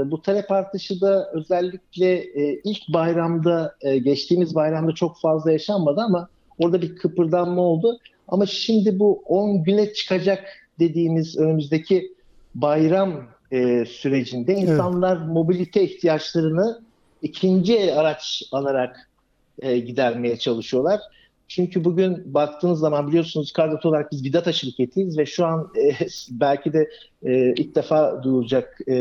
[0.07, 6.29] bu talep artışı da özellikle e, ilk bayramda, e, geçtiğimiz bayramda çok fazla yaşanmadı ama
[6.59, 7.99] orada bir kıpırdanma oldu.
[8.29, 10.45] Ama şimdi bu 10 güne çıkacak
[10.79, 12.15] dediğimiz önümüzdeki
[12.55, 13.13] bayram
[13.53, 15.27] e, sürecinde insanlar evet.
[15.29, 16.81] mobilite ihtiyaçlarını
[17.23, 19.11] ikinci el araç alarak
[19.59, 21.01] e, gidermeye çalışıyorlar.
[21.49, 26.07] Çünkü bugün baktığınız zaman biliyorsunuz Kardot olarak biz bir data şirketiyiz ve şu an e,
[26.31, 26.89] belki de
[27.23, 28.95] e, ilk defa duyulacak e,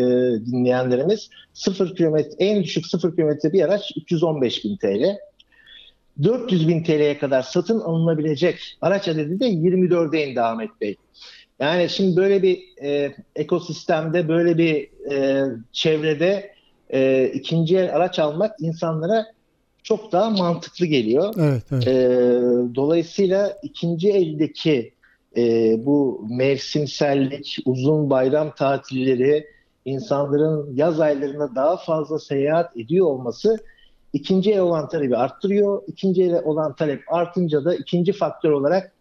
[0.45, 5.17] dinleyenlerimiz 0 kilometre en düşük 0 kilometre bir araç 315 bin TL.
[6.23, 10.95] 400 bin TL'ye kadar satın alınabilecek araç adedi de 24'e indi Ahmet Bey.
[11.62, 16.52] Yani şimdi böyle bir e, ekosistemde, böyle bir e, çevrede
[16.89, 19.26] e, ikinci el araç almak insanlara
[19.84, 21.34] çok daha mantıklı geliyor.
[21.38, 21.88] Evet, evet.
[21.88, 21.93] E,
[22.76, 24.93] dolayısıyla ikinci eldeki
[25.38, 29.47] e, bu mevsimsellik, uzun bayram tatilleri,
[29.86, 33.58] insanların yaz aylarında daha fazla seyahat ediyor olması
[34.13, 35.82] ikinci el olan talebi arttırıyor.
[35.88, 38.91] İkinci el olan talep artınca da ikinci faktör olarak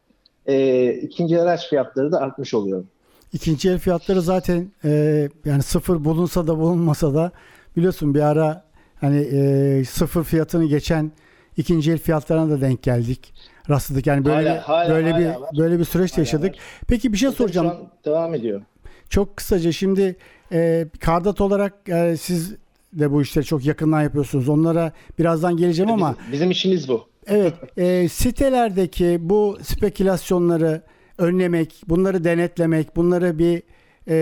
[0.47, 2.85] e, ikinci el araç fiyatları da artmış oluyor.
[3.33, 7.33] İkinci el fiyatları zaten e, yani sıfır bulunsa da bulunmasa da
[7.77, 8.65] biliyorsun bir ara
[9.01, 11.13] hani e, sıfır fiyatını geçen
[11.57, 13.35] ikinci el fiyatlarına da denk geldik.
[13.71, 15.51] Rastladık yani böyle hala, hala, böyle hala bir var.
[15.59, 16.51] böyle bir süreç hala yaşadık.
[16.51, 16.61] Var.
[16.89, 17.77] Peki bir şey soracağım.
[18.05, 18.63] devam ediyor.
[19.09, 20.17] Çok kısaca şimdi
[20.53, 22.55] e, Kardat olarak e, siz
[22.93, 24.49] de bu işleri çok yakından yapıyorsunuz.
[24.49, 27.07] Onlara birazdan geleceğim ama bizim, bizim işimiz bu.
[27.31, 30.83] Evet, e, sitelerdeki bu spekülasyonları
[31.19, 33.63] önlemek, bunları denetlemek, bunları bir
[34.09, 34.17] e,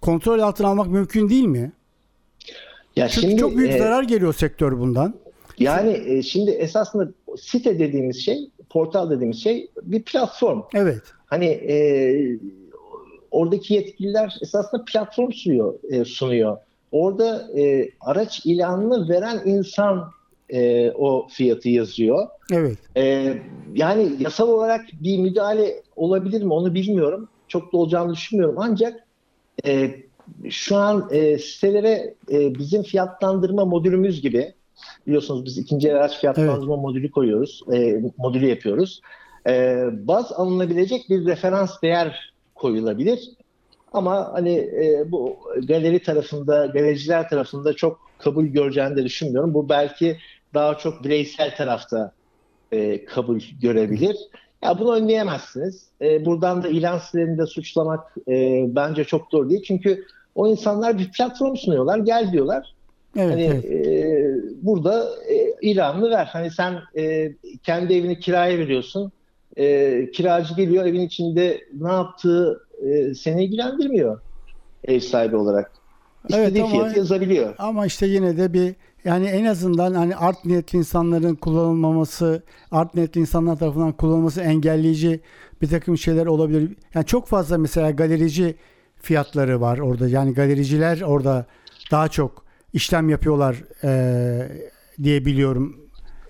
[0.00, 1.72] kontrol altına almak mümkün değil mi?
[2.96, 5.14] Ya Çünkü şimdi, çok büyük e, zarar geliyor sektör bundan.
[5.58, 10.62] Yani e, şimdi esasında site dediğimiz şey, portal dediğimiz şey bir platform.
[10.74, 11.02] Evet.
[11.26, 12.38] Hani e,
[13.30, 15.74] oradaki yetkililer esasında platform sunuyor.
[15.90, 16.56] E, sunuyor.
[16.92, 20.10] Orada e, araç ilanını veren insan
[20.54, 22.28] e, o fiyatı yazıyor.
[22.52, 22.78] Evet.
[22.96, 23.34] E,
[23.74, 27.28] yani yasal olarak bir müdahale olabilir mi onu bilmiyorum.
[27.48, 28.56] Çok da olacağını düşünmüyorum.
[28.58, 29.06] Ancak
[29.66, 29.90] e,
[30.50, 34.52] şu an e, sitelere e, bizim fiyatlandırma modülümüz gibi
[35.06, 36.84] biliyorsunuz biz ikinci el araç fiyatlandırma evet.
[36.84, 39.00] modülü koyuyoruz, e, modülü yapıyoruz.
[39.48, 43.30] E, baz alınabilecek bir referans değer koyulabilir.
[43.92, 49.54] Ama hani e, bu galeri tarafında, galericiler tarafında çok kabul göreceğini de düşünmüyorum.
[49.54, 50.18] Bu belki
[50.54, 52.12] daha çok bireysel tarafta
[52.72, 54.16] e, kabul görebilir.
[54.62, 55.86] Ya bunu önleyemezsiniz.
[56.00, 59.62] E, buradan da ilan sitelerini suçlamak e, bence çok doğru değil.
[59.66, 62.74] Çünkü o insanlar bir platform sunuyorlar, gel diyorlar.
[63.16, 63.64] Evet, hani evet.
[63.64, 64.26] E,
[64.62, 66.28] burada e, ilanını ver.
[66.32, 69.12] Hani sen e, kendi evini kiraya veriyorsun.
[69.56, 74.20] E, kiracı geliyor evin içinde ne yaptığı e, seni ilgilendirmiyor
[74.84, 75.72] ev sahibi olarak.
[76.28, 77.54] İstediği evet, fiyatı yazabiliyor.
[77.58, 83.20] Ama işte yine de bir yani en azından hani art niyetli insanların kullanılmaması, art niyetli
[83.20, 85.20] insanlar tarafından kullanılması engelleyici
[85.62, 86.76] bir takım şeyler olabilir.
[86.94, 88.56] Yani çok fazla mesela galerici
[88.96, 90.08] fiyatları var orada.
[90.08, 91.46] Yani galericiler orada
[91.90, 94.48] daha çok işlem yapıyorlar e,
[95.02, 95.83] diye biliyorum.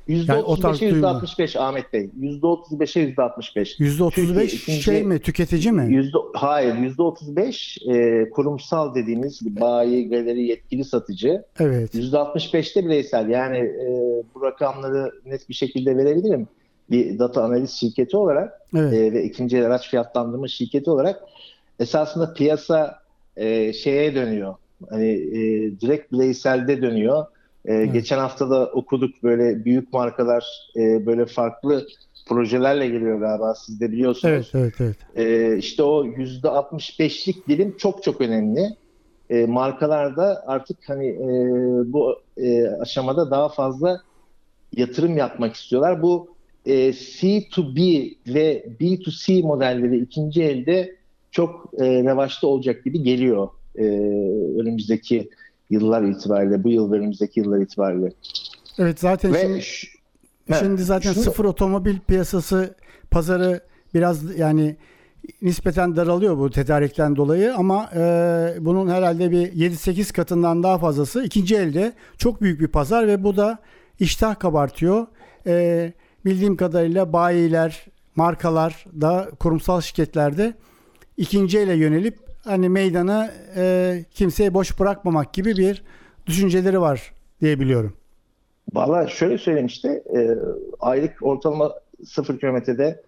[0.08, 2.10] %35'e yani %65 Ahmet Bey.
[2.20, 3.78] %35'e %65.
[3.78, 5.18] %35 Türkiye, şey mi?
[5.18, 5.94] Tüketici mi?
[5.94, 6.74] Yüzde, hayır.
[6.74, 11.44] %35 e, kurumsal dediğimiz bayi, galeri, yetkili satıcı.
[11.60, 11.94] Evet.
[11.94, 13.28] %65'te bireysel.
[13.28, 13.88] Yani e,
[14.34, 16.48] bu rakamları net bir şekilde verebilirim.
[16.90, 18.92] Bir data analiz şirketi olarak evet.
[18.92, 21.22] e, ve ikinci el araç fiyatlandırma şirketi olarak
[21.80, 22.98] esasında piyasa
[23.36, 24.54] e, şeye dönüyor.
[24.90, 25.40] Hani e,
[25.80, 27.26] direkt bireyselde dönüyor
[27.64, 30.44] ee, Geçen hafta da okuduk böyle büyük markalar
[30.76, 31.86] e, böyle farklı
[32.26, 34.50] projelerle geliyor galiba siz de biliyorsunuz.
[34.54, 35.26] Evet, evet, evet.
[35.28, 38.68] E, işte o %65'lik dilim çok çok önemli.
[39.30, 41.26] E, markalar da artık hani e,
[41.92, 44.00] bu e, aşamada daha fazla
[44.76, 46.02] yatırım yapmak istiyorlar.
[46.02, 46.28] Bu
[46.66, 50.96] e, C2B ve B2C modelleri ikinci elde
[51.30, 53.48] çok e, revaçta olacak gibi geliyor
[53.78, 53.84] e,
[54.60, 55.30] önümüzdeki
[55.70, 58.12] yıllar itibariyle, bu yıl ve önümüzdeki yıllar itibariyle.
[58.78, 59.86] Evet zaten Ve şimdi, şu,
[60.58, 62.74] şimdi zaten şunu, sıfır otomobil piyasası
[63.10, 63.60] pazarı
[63.94, 64.76] biraz yani
[65.42, 68.00] nispeten daralıyor bu tedarikten dolayı ama e,
[68.60, 73.36] bunun herhalde bir 7-8 katından daha fazlası ikinci elde çok büyük bir pazar ve bu
[73.36, 73.58] da
[74.00, 75.06] iştah kabartıyor.
[75.46, 75.92] E,
[76.24, 80.54] bildiğim kadarıyla bayiler, markalar da kurumsal şirketlerde
[81.16, 85.82] ikinci ele yönelip hani meydanı e, kimseye boş bırakmamak gibi bir
[86.26, 87.94] düşünceleri var diyebiliyorum.
[88.72, 90.30] Valla şöyle söyleyeyim işte e,
[90.80, 91.72] aylık ortalama
[92.04, 93.02] sıfır kilometrede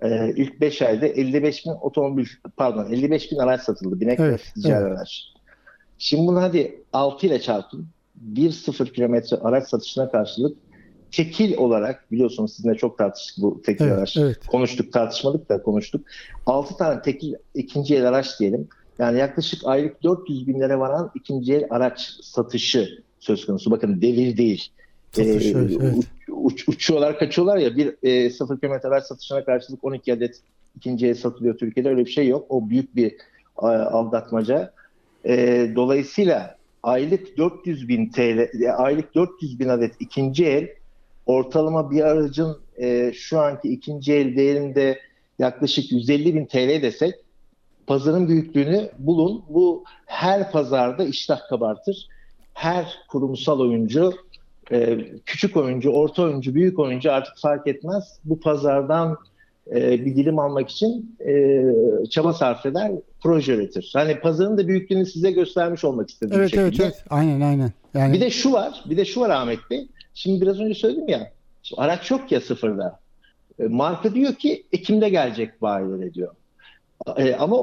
[0.00, 2.26] e, ilk 5 ayda 55 bin otomobil
[2.56, 4.00] pardon 55 bin araç satıldı.
[4.00, 4.98] Binek evet, ve ticari evet.
[4.98, 5.24] araç.
[5.98, 7.86] Şimdi bunu hadi 6 ile çarpın.
[8.14, 10.56] 1 sıfır kilometre araç satışına karşılık
[11.12, 14.16] tekil olarak biliyorsunuz sizinle çok tartıştık bu tekil evet, araç.
[14.16, 14.46] Evet.
[14.46, 16.06] Konuştuk tartışmadık da konuştuk.
[16.46, 18.68] 6 tane tekil ikinci el araç diyelim.
[18.98, 23.70] Yani yaklaşık aylık 400 binlere varan ikinci el araç satışı söz konusu.
[23.70, 24.68] Bakın devir değil.
[25.12, 25.94] Satış, ee, evet.
[26.28, 30.40] uç, uçuyorlar kaçıyorlar ya bir e, 0 km araç satışına karşılık 12 adet
[30.76, 32.46] ikinci el satılıyor Türkiye'de öyle bir şey yok.
[32.48, 33.12] O büyük bir
[33.62, 34.72] e, aldatmaca.
[35.24, 40.68] E, dolayısıyla aylık 400 bin TL, e, aylık 400 bin adet ikinci el
[41.26, 44.98] ortalama bir aracın e, şu anki ikinci el değerinde
[45.38, 47.14] yaklaşık 150 bin TL desek
[47.86, 49.42] pazarın büyüklüğünü bulun.
[49.48, 52.08] Bu her pazarda iştah kabartır.
[52.54, 54.12] Her kurumsal oyuncu,
[54.72, 58.18] e, küçük oyuncu, orta oyuncu, büyük oyuncu artık fark etmez.
[58.24, 59.16] Bu pazardan
[59.70, 61.64] e, bir dilim almak için e,
[62.10, 62.92] çaba sarf eder,
[63.22, 63.90] proje üretir.
[63.94, 66.36] Hani pazarın da büyüklüğünü size göstermiş olmak istedim.
[66.38, 67.04] Evet, evet, evet.
[67.10, 67.72] Aynen, aynen.
[67.94, 68.12] Yani...
[68.12, 69.88] Bir de şu var, bir de şu var Ahmet Bey.
[70.14, 71.32] Şimdi biraz önce söyledim ya,
[71.76, 72.98] araç yok ya sıfırda.
[73.68, 76.34] Marka diyor ki Ekim'de gelecek bayilere diyor.
[77.16, 77.56] E, ama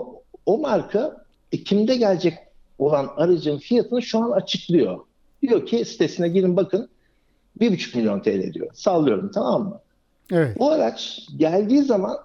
[0.45, 2.33] o marka Ekim'de gelecek
[2.79, 4.99] olan aracın fiyatını şu an açıklıyor.
[5.41, 6.89] Diyor ki sitesine girin bakın
[7.59, 8.69] 1,5 milyon TL diyor.
[8.73, 9.81] Sallıyorum tamam mı?
[10.31, 10.59] Evet.
[10.59, 12.17] Bu araç geldiği zaman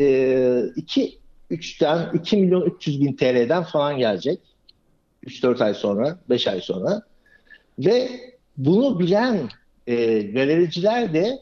[0.00, 1.18] e, 2
[1.50, 4.40] 3'ten 2 milyon 300 bin TL'den falan gelecek.
[5.26, 7.02] 3-4 ay sonra, 5 ay sonra.
[7.78, 8.08] Ve
[8.56, 9.48] bunu bilen
[9.86, 11.38] e, galericiler de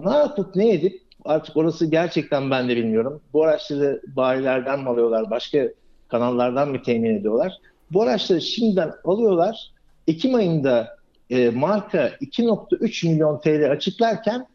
[0.00, 3.20] ne yapıp ne edip artık orası gerçekten ben de bilmiyorum.
[3.32, 5.68] Bu araçları bayilerden mi alıyorlar, başka
[6.08, 7.58] kanallardan mı temin ediyorlar?
[7.92, 9.72] Bu araçları şimdiden alıyorlar.
[10.06, 10.96] Ekim ayında
[11.30, 14.46] e, marka 2.3 milyon TL açıklarken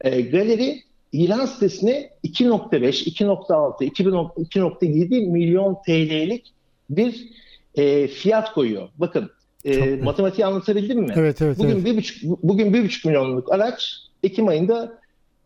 [0.00, 2.80] e, galeri ilan sitesine 2.5,
[3.24, 6.52] 2.6, 2.7 milyon TL'lik
[6.90, 7.30] bir
[7.74, 8.88] e, fiyat koyuyor.
[8.98, 9.30] Bakın
[9.64, 11.12] e, matematiği anlatabildim mi?
[11.16, 11.58] Evet, evet.
[11.58, 11.84] Bugün evet.
[11.84, 14.99] bir buçuk, bugün bir buçuk milyonluk araç Ekim ayında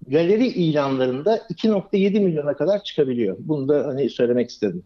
[0.09, 3.37] galeri ilanlarında 2.7 milyona kadar çıkabiliyor.
[3.39, 4.83] Bunu da hani söylemek istedim.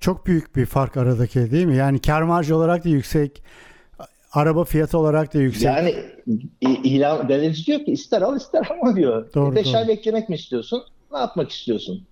[0.00, 1.76] Çok büyük bir fark aradaki değil mi?
[1.76, 3.42] Yani kar marjı olarak da yüksek,
[4.32, 5.62] araba fiyatı olarak da yüksek.
[5.64, 5.94] Yani
[6.60, 9.34] ilan galerisi diyor ki ister al ister alma diyor.
[9.34, 9.76] Doğru, Beş doğru.
[9.76, 10.82] ay beklemek mi istiyorsun?
[11.12, 12.04] Ne yapmak istiyorsun?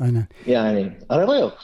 [0.00, 0.26] Aynen.
[0.46, 1.58] Yani araba yok.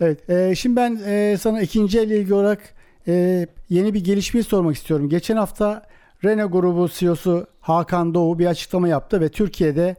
[0.00, 0.30] Evet.
[0.30, 2.74] e, şimdi ben e, sana ikinci el ilgili olarak
[3.08, 5.08] e, yeni bir gelişmeyi sormak istiyorum.
[5.08, 5.82] Geçen hafta
[6.24, 9.96] Renault grubu CEO'su Hakan Doğu bir açıklama yaptı ve Türkiye'de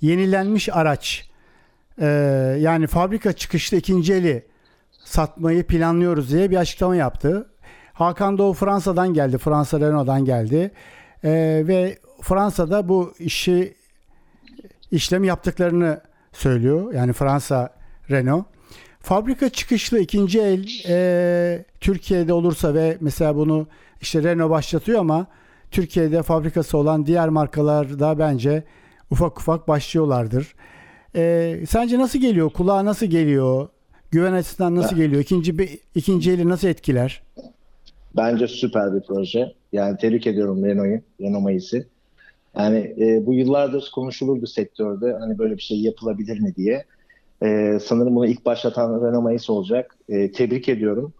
[0.00, 1.30] yenilenmiş araç
[2.00, 2.06] e,
[2.60, 4.46] yani fabrika çıkışlı ikinci eli
[5.04, 7.50] satmayı planlıyoruz diye bir açıklama yaptı.
[7.92, 9.38] Hakan Doğu Fransa'dan geldi.
[9.38, 10.70] Fransa Renault'dan geldi.
[11.24, 11.30] E,
[11.66, 13.74] ve Fransa'da bu işi
[14.90, 16.00] işlem yaptıklarını
[16.32, 16.92] söylüyor.
[16.94, 17.70] Yani Fransa
[18.10, 18.46] Renault.
[19.00, 23.66] Fabrika çıkışlı ikinci el e, Türkiye'de olursa ve mesela bunu
[24.00, 25.26] işte Renault başlatıyor ama
[25.76, 28.64] Türkiye'de fabrikası olan diğer markalar da bence
[29.10, 30.54] ufak ufak başlıyorlardır.
[31.16, 32.50] E, sence nasıl geliyor?
[32.50, 33.68] Kulağa nasıl geliyor?
[34.10, 35.22] Güven açısından nasıl geliyor?
[35.22, 37.22] İkinci bir ikinci eli nasıl etkiler?
[38.16, 39.52] Bence süper bir proje.
[39.72, 41.86] Yani tebrik ediyorum Renault'u, Renault Mayıs'ı.
[42.58, 46.84] Yani e, bu yıllardır konuşulurdu sektörde hani böyle bir şey yapılabilir mi diye.
[47.42, 49.96] E, sanırım bunu ilk başlatan Renault Mayıs olacak.
[50.08, 51.12] E, tebrik ediyorum.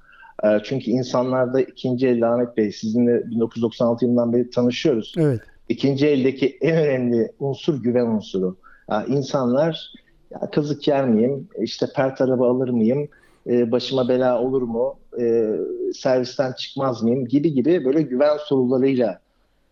[0.44, 5.14] E, çünkü insanlarda ikinci el Ahmet Bey sizinle 1996 yılından beri tanışıyoruz.
[5.18, 5.40] Evet.
[5.68, 8.57] İkinci eldeki en önemli unsur güven unsuru.
[8.90, 9.92] Yani insanlar
[10.31, 13.09] ya kazık yer miyim, işte pert araba alır mıyım,
[13.46, 15.57] e, başıma bela olur mu, e,
[15.94, 19.20] servisten çıkmaz mıyım gibi gibi böyle güven sorularıyla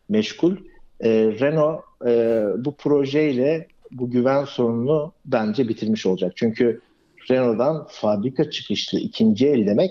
[0.09, 0.57] meşgul.
[1.01, 6.33] E, Renault e, bu projeyle bu güven sorununu bence bitirmiş olacak.
[6.37, 6.81] Çünkü
[7.31, 9.91] Renault'dan fabrika çıkışlı ikinci el demek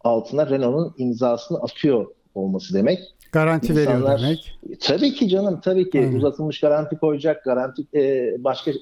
[0.00, 3.14] altına Renault'un imzasını atıyor olması demek.
[3.32, 4.58] Garanti veriyor İnsanlar- demek.
[4.80, 6.14] Tabii ki canım tabii ki Aynen.
[6.16, 8.74] uzatılmış garanti koyacak, garanti e, başka e,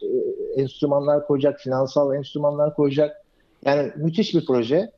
[0.56, 3.16] enstrümanlar koyacak, finansal enstrümanlar koyacak.
[3.64, 4.90] Yani müthiş bir proje.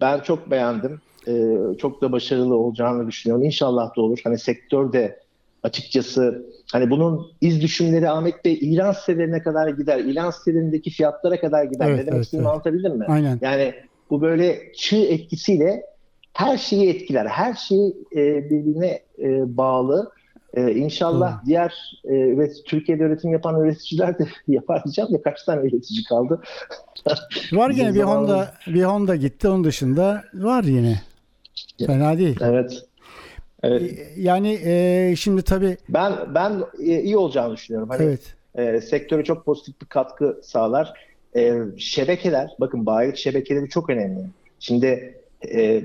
[0.00, 1.00] Ben çok beğendim.
[1.28, 3.44] E, çok da başarılı olacağını düşünüyorum.
[3.44, 4.20] İnşallah da olur.
[4.24, 5.20] Hani sektörde
[5.62, 9.98] açıkçası hani bunun iz düşümleri Ahmet Bey ilan sitelerine kadar gider.
[9.98, 11.86] İlan sitelerindeki fiyatlara kadar gider.
[11.86, 12.52] Evet, ne demek evet, istediğimi evet.
[12.52, 13.04] anlatabildim mi?
[13.08, 13.38] Aynen.
[13.42, 13.74] Yani
[14.12, 15.86] bu böyle çığ etkisiyle
[16.32, 17.26] her şeyi etkiler.
[17.26, 20.12] Her şey e, birbirine e, bağlı.
[20.54, 21.46] E, inşallah Doğru.
[21.46, 26.40] diğer e, üret- Türkiye'de üretim yapan üreticiler de yapar diyeceğim de kaç tane üretici kaldı?
[27.52, 29.48] Var Bizim bir Honda bir Honda gitti.
[29.48, 31.00] Onun dışında var yine.
[31.86, 32.38] Fena değil.
[32.42, 32.84] Evet.
[33.62, 34.08] Evet.
[34.16, 37.88] Yani e, şimdi tabii Ben ben e, iyi olacağını düşünüyorum.
[37.88, 38.34] Hani evet.
[38.54, 41.11] e, sektöre çok pozitif bir katkı sağlar.
[41.36, 44.20] E, şebekeler, bakın bayilik şebekeleri çok önemli.
[44.60, 45.18] Şimdi
[45.54, 45.84] e,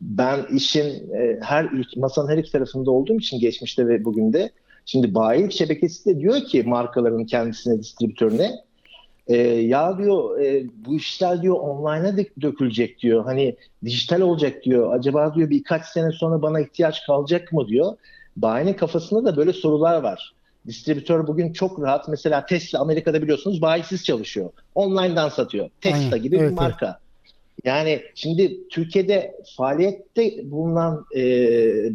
[0.00, 4.50] ben işin e, her masanın her iki tarafında olduğum için geçmişte ve bugün de
[4.86, 8.50] şimdi bayilik şebekesi de diyor ki markaların kendisine, distribütörüne
[9.26, 13.24] e, ya diyor e, bu işler diyor online'a dö- dökülecek diyor.
[13.24, 14.94] Hani dijital olacak diyor.
[14.94, 17.92] Acaba diyor birkaç sene sonra bana ihtiyaç kalacak mı diyor.
[18.36, 20.34] Bayinin kafasında da böyle sorular var.
[20.66, 22.08] Distribütör bugün çok rahat.
[22.08, 24.50] Mesela Tesla Amerika'da biliyorsunuz bayisiz çalışıyor.
[24.74, 25.70] Online'dan satıyor.
[25.80, 26.22] Tesla Aynen.
[26.22, 26.98] gibi Evet, bir marka.
[27.64, 31.22] Yani şimdi Türkiye'de faaliyette bulunan e,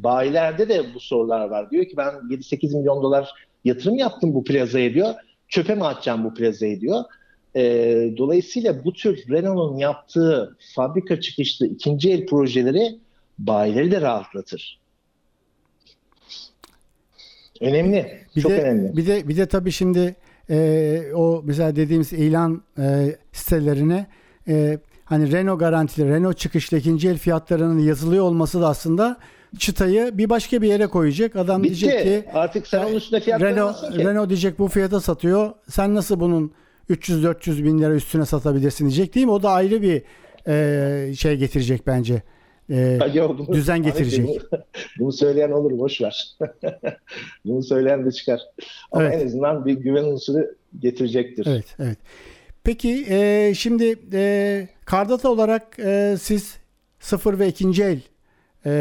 [0.04, 1.72] bayilerde de bu sorular var.
[1.72, 3.32] Diyor ki ben 7-8 milyon dolar
[3.66, 5.14] yatırım yaptım bu plazaya diyor.
[5.48, 7.04] Çöpe mi atacağım bu plazayı diyor.
[7.56, 7.64] E,
[8.18, 12.96] dolayısıyla bu tür Renault'un yaptığı fabrika çıkışlı ikinci el projeleri
[13.40, 14.80] bayileri de rahatlatır.
[17.62, 18.18] Önemli.
[18.36, 18.98] Bir çok de, önemli.
[18.98, 20.16] Bir de bir de tabii şimdi
[20.50, 24.08] e, o mesela dediğimiz ilan e, sitelerine
[24.48, 29.18] e, hani Renault garantili, Renault çıkışlı ikinci el fiyatlarının yazılıyor olması da aslında
[29.58, 31.36] çıtayı bir başka bir yere koyacak.
[31.36, 31.80] Adam Bitti.
[31.80, 34.06] diyecek ki Artık sen onun üstüne fiyat Renault, ki.
[34.06, 35.52] Renault diyecek bu fiyata satıyor.
[35.70, 36.52] Sen nasıl bunun
[36.90, 39.32] 300-400 bin lira üstüne satabilirsin diyecek değil mi?
[39.32, 40.02] O da ayrı bir
[40.48, 42.22] e, şey getirecek bence.
[42.70, 44.28] E, Yok, bunu- düzen getirecek.
[44.28, 44.62] Bunu,
[45.00, 46.38] bunu söyleyen olur boş ver.
[47.46, 48.42] bunu söyleyen de çıkar.
[48.92, 49.22] Ama Evet.
[49.22, 50.48] en azından bir güven unsuru
[50.80, 51.46] getirecektir.
[51.50, 51.98] Evet, evet.
[52.64, 56.58] Peki e, şimdi e, Kardata olarak e, siz
[57.00, 58.00] sıfır ve ikinci el
[58.66, 58.72] e,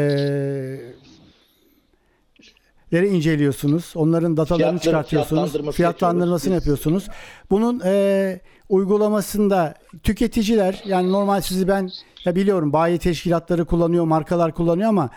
[2.93, 3.93] leri inceliyorsunuz.
[3.95, 5.29] Onların datalarını Fiyatları- çıkartıyorsunuz.
[5.51, 7.07] fiyatlandırmasını Fiyatlandırmasını yapıyorsunuz.
[7.51, 9.73] Bunun e, uygulamasında
[10.03, 11.89] tüketiciler yani normal sizi ben
[12.25, 15.09] ya biliyorum bayi teşkilatları kullanıyor, markalar kullanıyor ama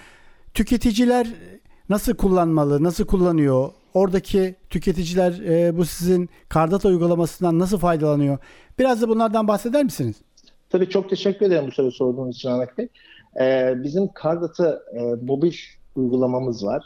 [0.55, 1.27] tüketiciler
[1.89, 3.71] nasıl kullanmalı, nasıl kullanıyor?
[3.95, 8.39] Oradaki tüketiciler e, bu sizin Kardata uygulamasından nasıl faydalanıyor?
[8.79, 10.17] Biraz da bunlardan bahseder misiniz?
[10.71, 12.89] Tabii çok teşekkür ederim bu soruyu sorduğunuz için Ahmet Bey.
[13.41, 15.53] Ee, bizim Kardata e, mobil
[15.97, 16.85] uygulamamız var.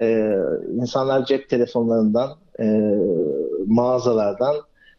[0.00, 0.36] Ee,
[0.74, 2.94] insanlar cep telefonlarından, e,
[3.66, 4.56] mağazalardan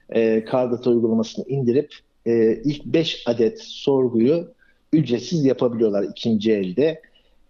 [0.09, 1.93] e, Kardata uygulamasını indirip
[2.25, 4.47] e, ilk 5 adet sorguyu
[4.93, 7.01] ücretsiz yapabiliyorlar ikinci elde.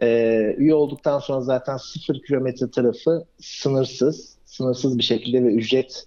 [0.02, 6.06] E, üye olduktan sonra zaten sıfır kilometre tarafı sınırsız, sınırsız bir şekilde ve ücret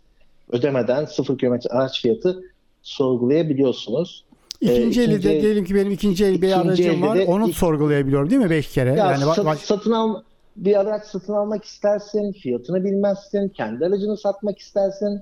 [0.53, 2.43] ödemeden sıfır kilometre araç fiyatı
[2.83, 4.25] sorgulayabiliyorsunuz.
[4.61, 7.19] İkinci ee, eli de diyelim ki benim ikinci el bir aracım var.
[7.27, 8.91] Onu ilk, sorgulayabiliyorum değil mi beş kere?
[8.91, 9.59] Ya yani sat, baş...
[9.59, 10.23] satın al
[10.57, 15.21] bir araç satın almak istersin, fiyatını bilmezsin, kendi aracını satmak istersin.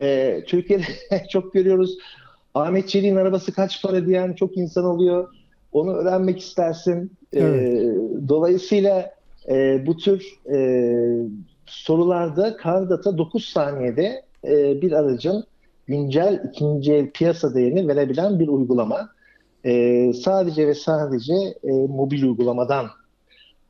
[0.00, 0.84] Ee, Türkiye'de
[1.30, 1.98] çok görüyoruz.
[2.54, 5.34] Ahmet Çelik'in arabası kaç para diyen çok insan oluyor.
[5.72, 7.12] Onu öğrenmek istersin.
[7.32, 7.96] Ee, evet.
[8.28, 9.10] dolayısıyla
[9.48, 10.58] e, bu tür e,
[11.66, 15.44] sorularda Cardata 9 saniyede e, bir aracın
[15.86, 19.08] güncel ikinci el piyasa değerini verebilen bir uygulama.
[19.64, 22.86] E, sadece ve sadece e, mobil uygulamadan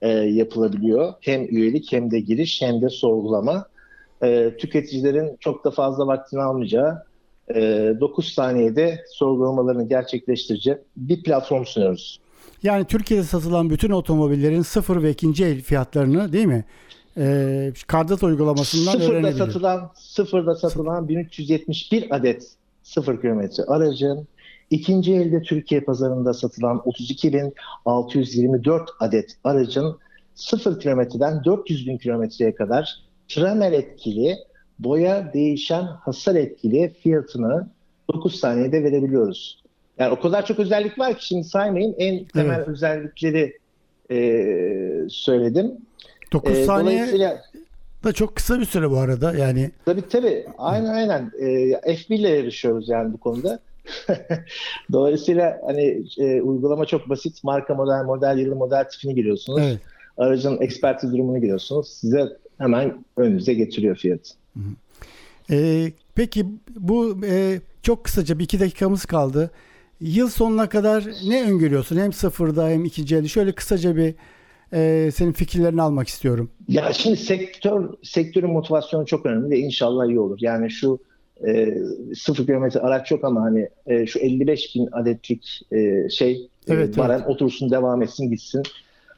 [0.02, 1.12] e, yapılabiliyor.
[1.20, 3.66] Hem üyelik hem de giriş hem de sorgulama.
[4.22, 7.02] E, tüketicilerin çok da fazla vaktini almayacağı
[7.54, 7.60] e,
[8.00, 12.20] 9 saniyede sorgulamalarını gerçekleştirecek bir platform sunuyoruz.
[12.62, 16.64] Yani Türkiye'de satılan bütün otomobillerin sıfır ve ikinci el fiyatlarını değil mi?
[17.18, 19.46] e, Kardat uygulamasından sıfırda öğrenebiliyor.
[19.46, 24.28] Satılan, sıfırda satılan 1371 adet sıfır kilometre aracın
[24.70, 29.98] ikinci elde Türkiye pazarında satılan 32.624 adet aracın
[30.34, 34.36] sıfır kilometreden 400 bin kilometreye kadar tramer etkili,
[34.78, 37.68] boya değişen hasar etkili fiyatını
[38.14, 39.62] 9 saniyede verebiliyoruz.
[39.98, 41.94] Yani o kadar çok özellik var ki şimdi saymayayım.
[41.98, 42.68] En temel evet.
[42.68, 43.58] özellikleri
[44.10, 44.18] e,
[45.08, 45.72] söyledim.
[46.32, 47.38] 9 e, saniye
[48.04, 49.70] da çok kısa bir süre bu arada yani.
[49.84, 50.46] Tabii tabii.
[50.58, 51.32] Aynen aynen.
[51.38, 53.58] E, F1 ile yarışıyoruz yani bu konuda.
[54.92, 57.44] Dolayısıyla hani e, uygulama çok basit.
[57.44, 59.60] Marka model, model yılı, model tipini giriyorsunuz.
[59.62, 59.80] Evet.
[60.16, 61.88] Aracın ekspertiz durumunu giriyorsunuz.
[61.88, 62.28] Size
[62.58, 64.34] hemen önünüze getiriyor fiyat.
[65.50, 69.50] E, peki bu e, çok kısaca bir iki dakikamız kaldı.
[70.00, 71.96] Yıl sonuna kadar ne öngörüyorsun?
[71.96, 73.28] Hem sıfırda hem ikinci elde.
[73.28, 74.14] Şöyle kısaca bir
[74.72, 76.50] e, senin fikirlerini almak istiyorum.
[76.68, 80.38] Ya şimdi sektör sektörün motivasyonu çok önemli ve inşallah iyi olur.
[80.40, 80.98] Yani şu
[81.46, 81.78] e,
[82.14, 86.94] sıfır kilometre araç yok ama hani e, şu 55 bin adetlik e, şey e, evet,
[86.94, 87.28] e, barem evet.
[87.28, 88.62] otursun devam etsin gitsin.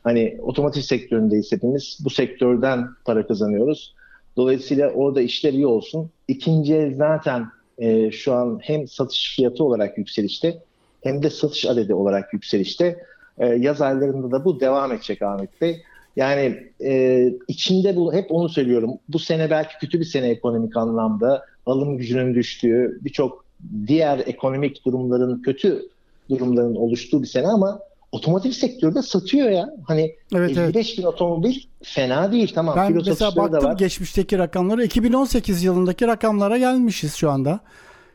[0.04, 1.98] Hani otomotiv sektöründeyiz hepimiz.
[2.04, 3.94] Bu sektörden para kazanıyoruz.
[4.36, 6.10] Dolayısıyla orada işler iyi olsun.
[6.28, 7.46] İkinci el zaten
[7.78, 10.58] e, şu an hem satış fiyatı olarak yükselişte
[11.02, 13.04] hem de satış adedi olarak yükselişte.
[13.38, 15.82] E, yaz aylarında da bu devam edecek Ahmet Bey.
[16.18, 18.98] Yani e, içinde bu hep onu söylüyorum.
[19.08, 21.44] Bu sene belki kötü bir sene ekonomik anlamda.
[21.66, 23.44] Alım gücünün düştüğü, birçok
[23.86, 25.88] diğer ekonomik durumların kötü
[26.30, 27.80] durumların oluştuğu bir sene ama
[28.12, 29.70] otomotiv sektörde satıyor ya.
[29.86, 30.58] Hani evet, 55
[30.88, 30.98] evet.
[30.98, 32.76] bin otomobil fena değil tamam.
[32.76, 37.60] Ben mesela baktım geçmişteki rakamlara 2018 yılındaki rakamlara gelmişiz şu anda.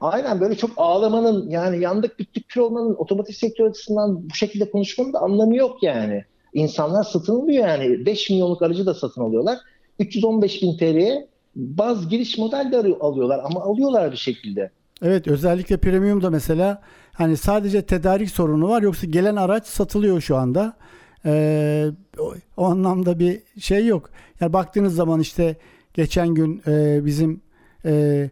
[0.02, 5.14] Aynen böyle çok ağlamanın yani yandık bittik kül olmanın otomotiv sektör açısından bu şekilde konuşmanın
[5.14, 6.26] da anlamı yok yani.
[6.54, 9.58] İnsanlar satın alıyor yani 5 milyonluk aracı da satın alıyorlar.
[10.00, 14.72] 315 bin TL'ye baz giriş model de alıyorlar ama alıyorlar bir şekilde.
[15.02, 16.82] Evet özellikle premiumda mesela
[17.14, 20.74] hani sadece tedarik sorunu var yoksa gelen araç satılıyor şu anda.
[21.26, 21.86] Ee,
[22.20, 24.10] o, o anlamda bir şey yok.
[24.40, 25.56] Yani baktığınız zaman işte
[25.94, 27.42] geçen gün e, bizim
[27.86, 28.30] e,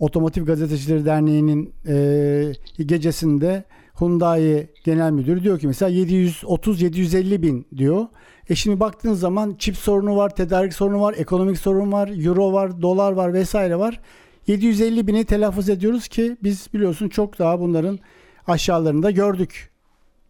[0.00, 3.64] Otomotiv Gazetecileri Derneği'nin e, gecesinde
[4.02, 8.06] Hyundai Genel Müdürü diyor ki mesela 730-750 bin diyor.
[8.50, 12.82] E şimdi baktığınız zaman çip sorunu var, tedarik sorunu var, ekonomik sorun var, euro var,
[12.82, 14.00] dolar var vesaire var.
[14.46, 17.98] 750 bini telaffuz ediyoruz ki biz biliyorsun çok daha bunların
[18.46, 19.70] aşağılarında gördük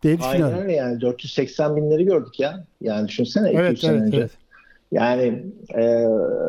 [0.02, 0.54] diye düşünüyorum.
[0.54, 2.64] Aynen öyle yani 480 binleri gördük ya.
[2.80, 4.16] Yani düşünsene evet, 200 evet, sene önce.
[4.16, 4.30] Evet.
[4.92, 5.42] Yani
[5.74, 6.06] e,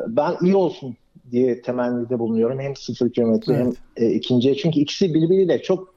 [0.08, 0.96] ben iyi olsun
[1.32, 2.60] diye temennide bulunuyorum.
[2.60, 3.76] Hem sıfır kilometre evet.
[3.98, 4.56] hem e, ikinciye.
[4.56, 5.94] Çünkü ikisi birbiriyle çok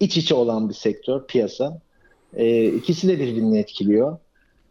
[0.00, 1.80] iç içe olan bir sektör, piyasa.
[2.36, 4.18] E, ikisi de birbirini etkiliyor.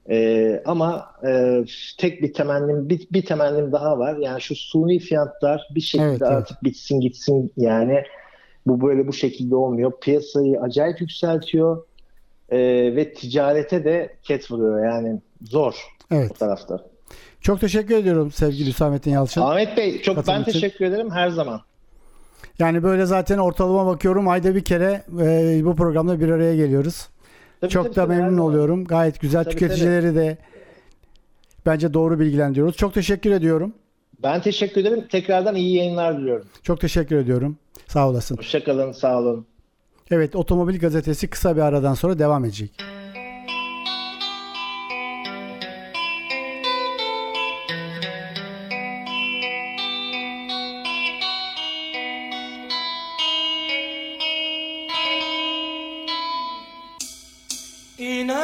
[0.10, 1.64] E, ama e,
[1.98, 4.18] tek bir temennim, bir, bir temennim daha var.
[4.18, 6.64] Yani şu suni fiyatlar bir şekilde evet, artık evet.
[6.64, 7.54] bitsin gitsin.
[7.58, 8.04] Yani
[8.66, 9.92] bu böyle bu şekilde olmuyor.
[10.02, 11.84] Piyasayı acayip yükseltiyor
[12.50, 12.60] e,
[12.96, 14.86] ve ticarete de ket vuruyor.
[14.86, 15.76] Yani zor
[16.12, 16.32] evet.
[16.32, 16.86] o tarafta.
[17.42, 19.42] Çok teşekkür ediyorum sevgili Hüsamettin Yalçın.
[19.42, 21.62] Ahmet Bey çok ben teşekkür ederim her zaman.
[22.60, 27.08] Yani böyle zaten ortalama bakıyorum ayda bir kere e, bu programda bir araya geliyoruz.
[27.62, 28.86] Tabii, çok tabii, da tabii, memnun oluyorum.
[28.86, 30.16] Gayet güzel tabii, tüketicileri tabii.
[30.16, 30.38] de
[31.66, 32.78] bence doğru bilgilendiriyoruz.
[32.78, 33.74] Çok teşekkür ediyorum.
[34.24, 35.08] Ben teşekkür ederim.
[35.12, 36.46] Tekrardan iyi yayınlar diliyorum.
[36.64, 37.58] Çok teşekkür ediyorum.
[37.88, 38.38] Sağ olasın.
[38.38, 39.46] Hoşçakalın, sağ olun.
[40.12, 42.72] Evet, Otomobil Gazetesi kısa bir aradan sonra devam edecek.
[58.00, 58.38] İnan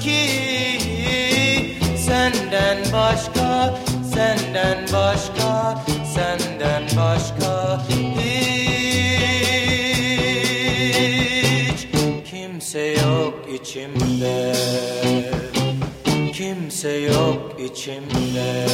[0.00, 0.28] ki
[1.96, 3.78] senden başka,
[4.14, 5.84] senden başka,
[6.14, 8.28] senden başka hiç
[12.30, 14.52] kimse yok içimde.
[16.32, 18.66] Kimse yok içimde.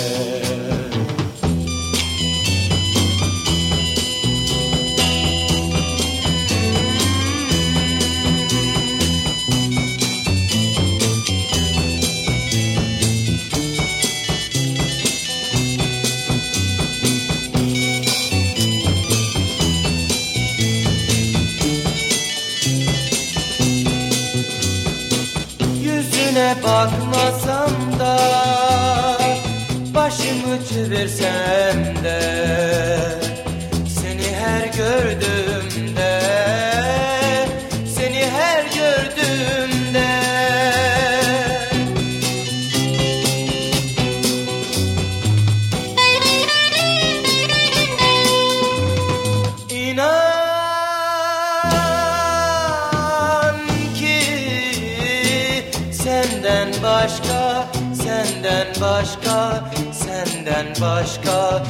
[56.43, 61.63] Senden başka, senden başka, senden başka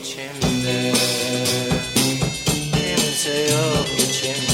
[0.00, 0.92] içimde.
[2.72, 4.52] Kimse yok içimde.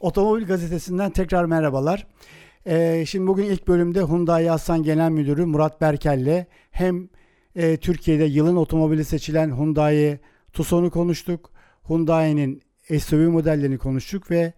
[0.00, 2.06] Otomobil Gazetesi'nden tekrar merhabalar.
[2.66, 7.08] Ee, şimdi bugün ilk bölümde Hyundai Aslan Genel Müdürü Murat Berkel'le hem
[7.56, 10.18] e, Türkiye'de yılın otomobili seçilen Hyundai
[10.52, 11.52] Tucson'u konuştuk.
[11.88, 12.62] Hyundai'nin
[13.00, 14.52] SUV modellerini konuştuk ve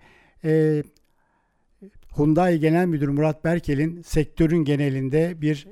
[0.44, 0.82] e,
[2.16, 5.68] Hyundai Genel Müdürü Murat Berkel'in sektörün genelinde bir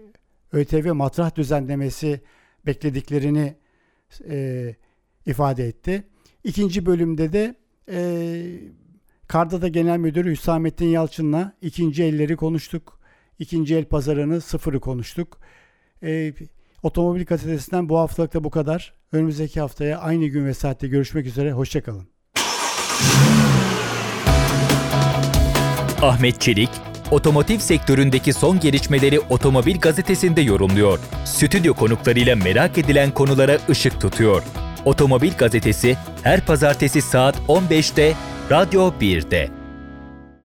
[0.53, 2.21] ÖTV matrah düzenlemesi
[2.67, 3.55] beklediklerini
[4.29, 4.75] e,
[5.27, 6.03] ifade etti.
[6.45, 7.55] İkinci bölümde de
[7.91, 8.01] e,
[9.29, 13.01] Kardada Genel Müdürü Hüsamettin Yalçın'la ikinci elleri konuştuk.
[13.39, 15.41] İkinci el pazarını sıfırı konuştuk.
[16.03, 16.33] E,
[16.89, 18.93] Otomobil gazetesinden bu haftalıkta bu kadar.
[19.13, 21.53] Önümüzdeki haftaya aynı gün ve saatte görüşmek üzere.
[21.53, 22.09] Hoşçakalın.
[26.03, 26.71] Ahmet Çelik,
[27.11, 30.99] otomotiv sektöründeki son gelişmeleri Otomobil Gazetesi'nde yorumluyor.
[31.25, 34.43] Stüdyo konuklarıyla merak edilen konulara ışık tutuyor.
[34.85, 38.15] Otomobil Gazetesi her pazartesi saat 15'te
[38.51, 39.58] Radyo 1'de.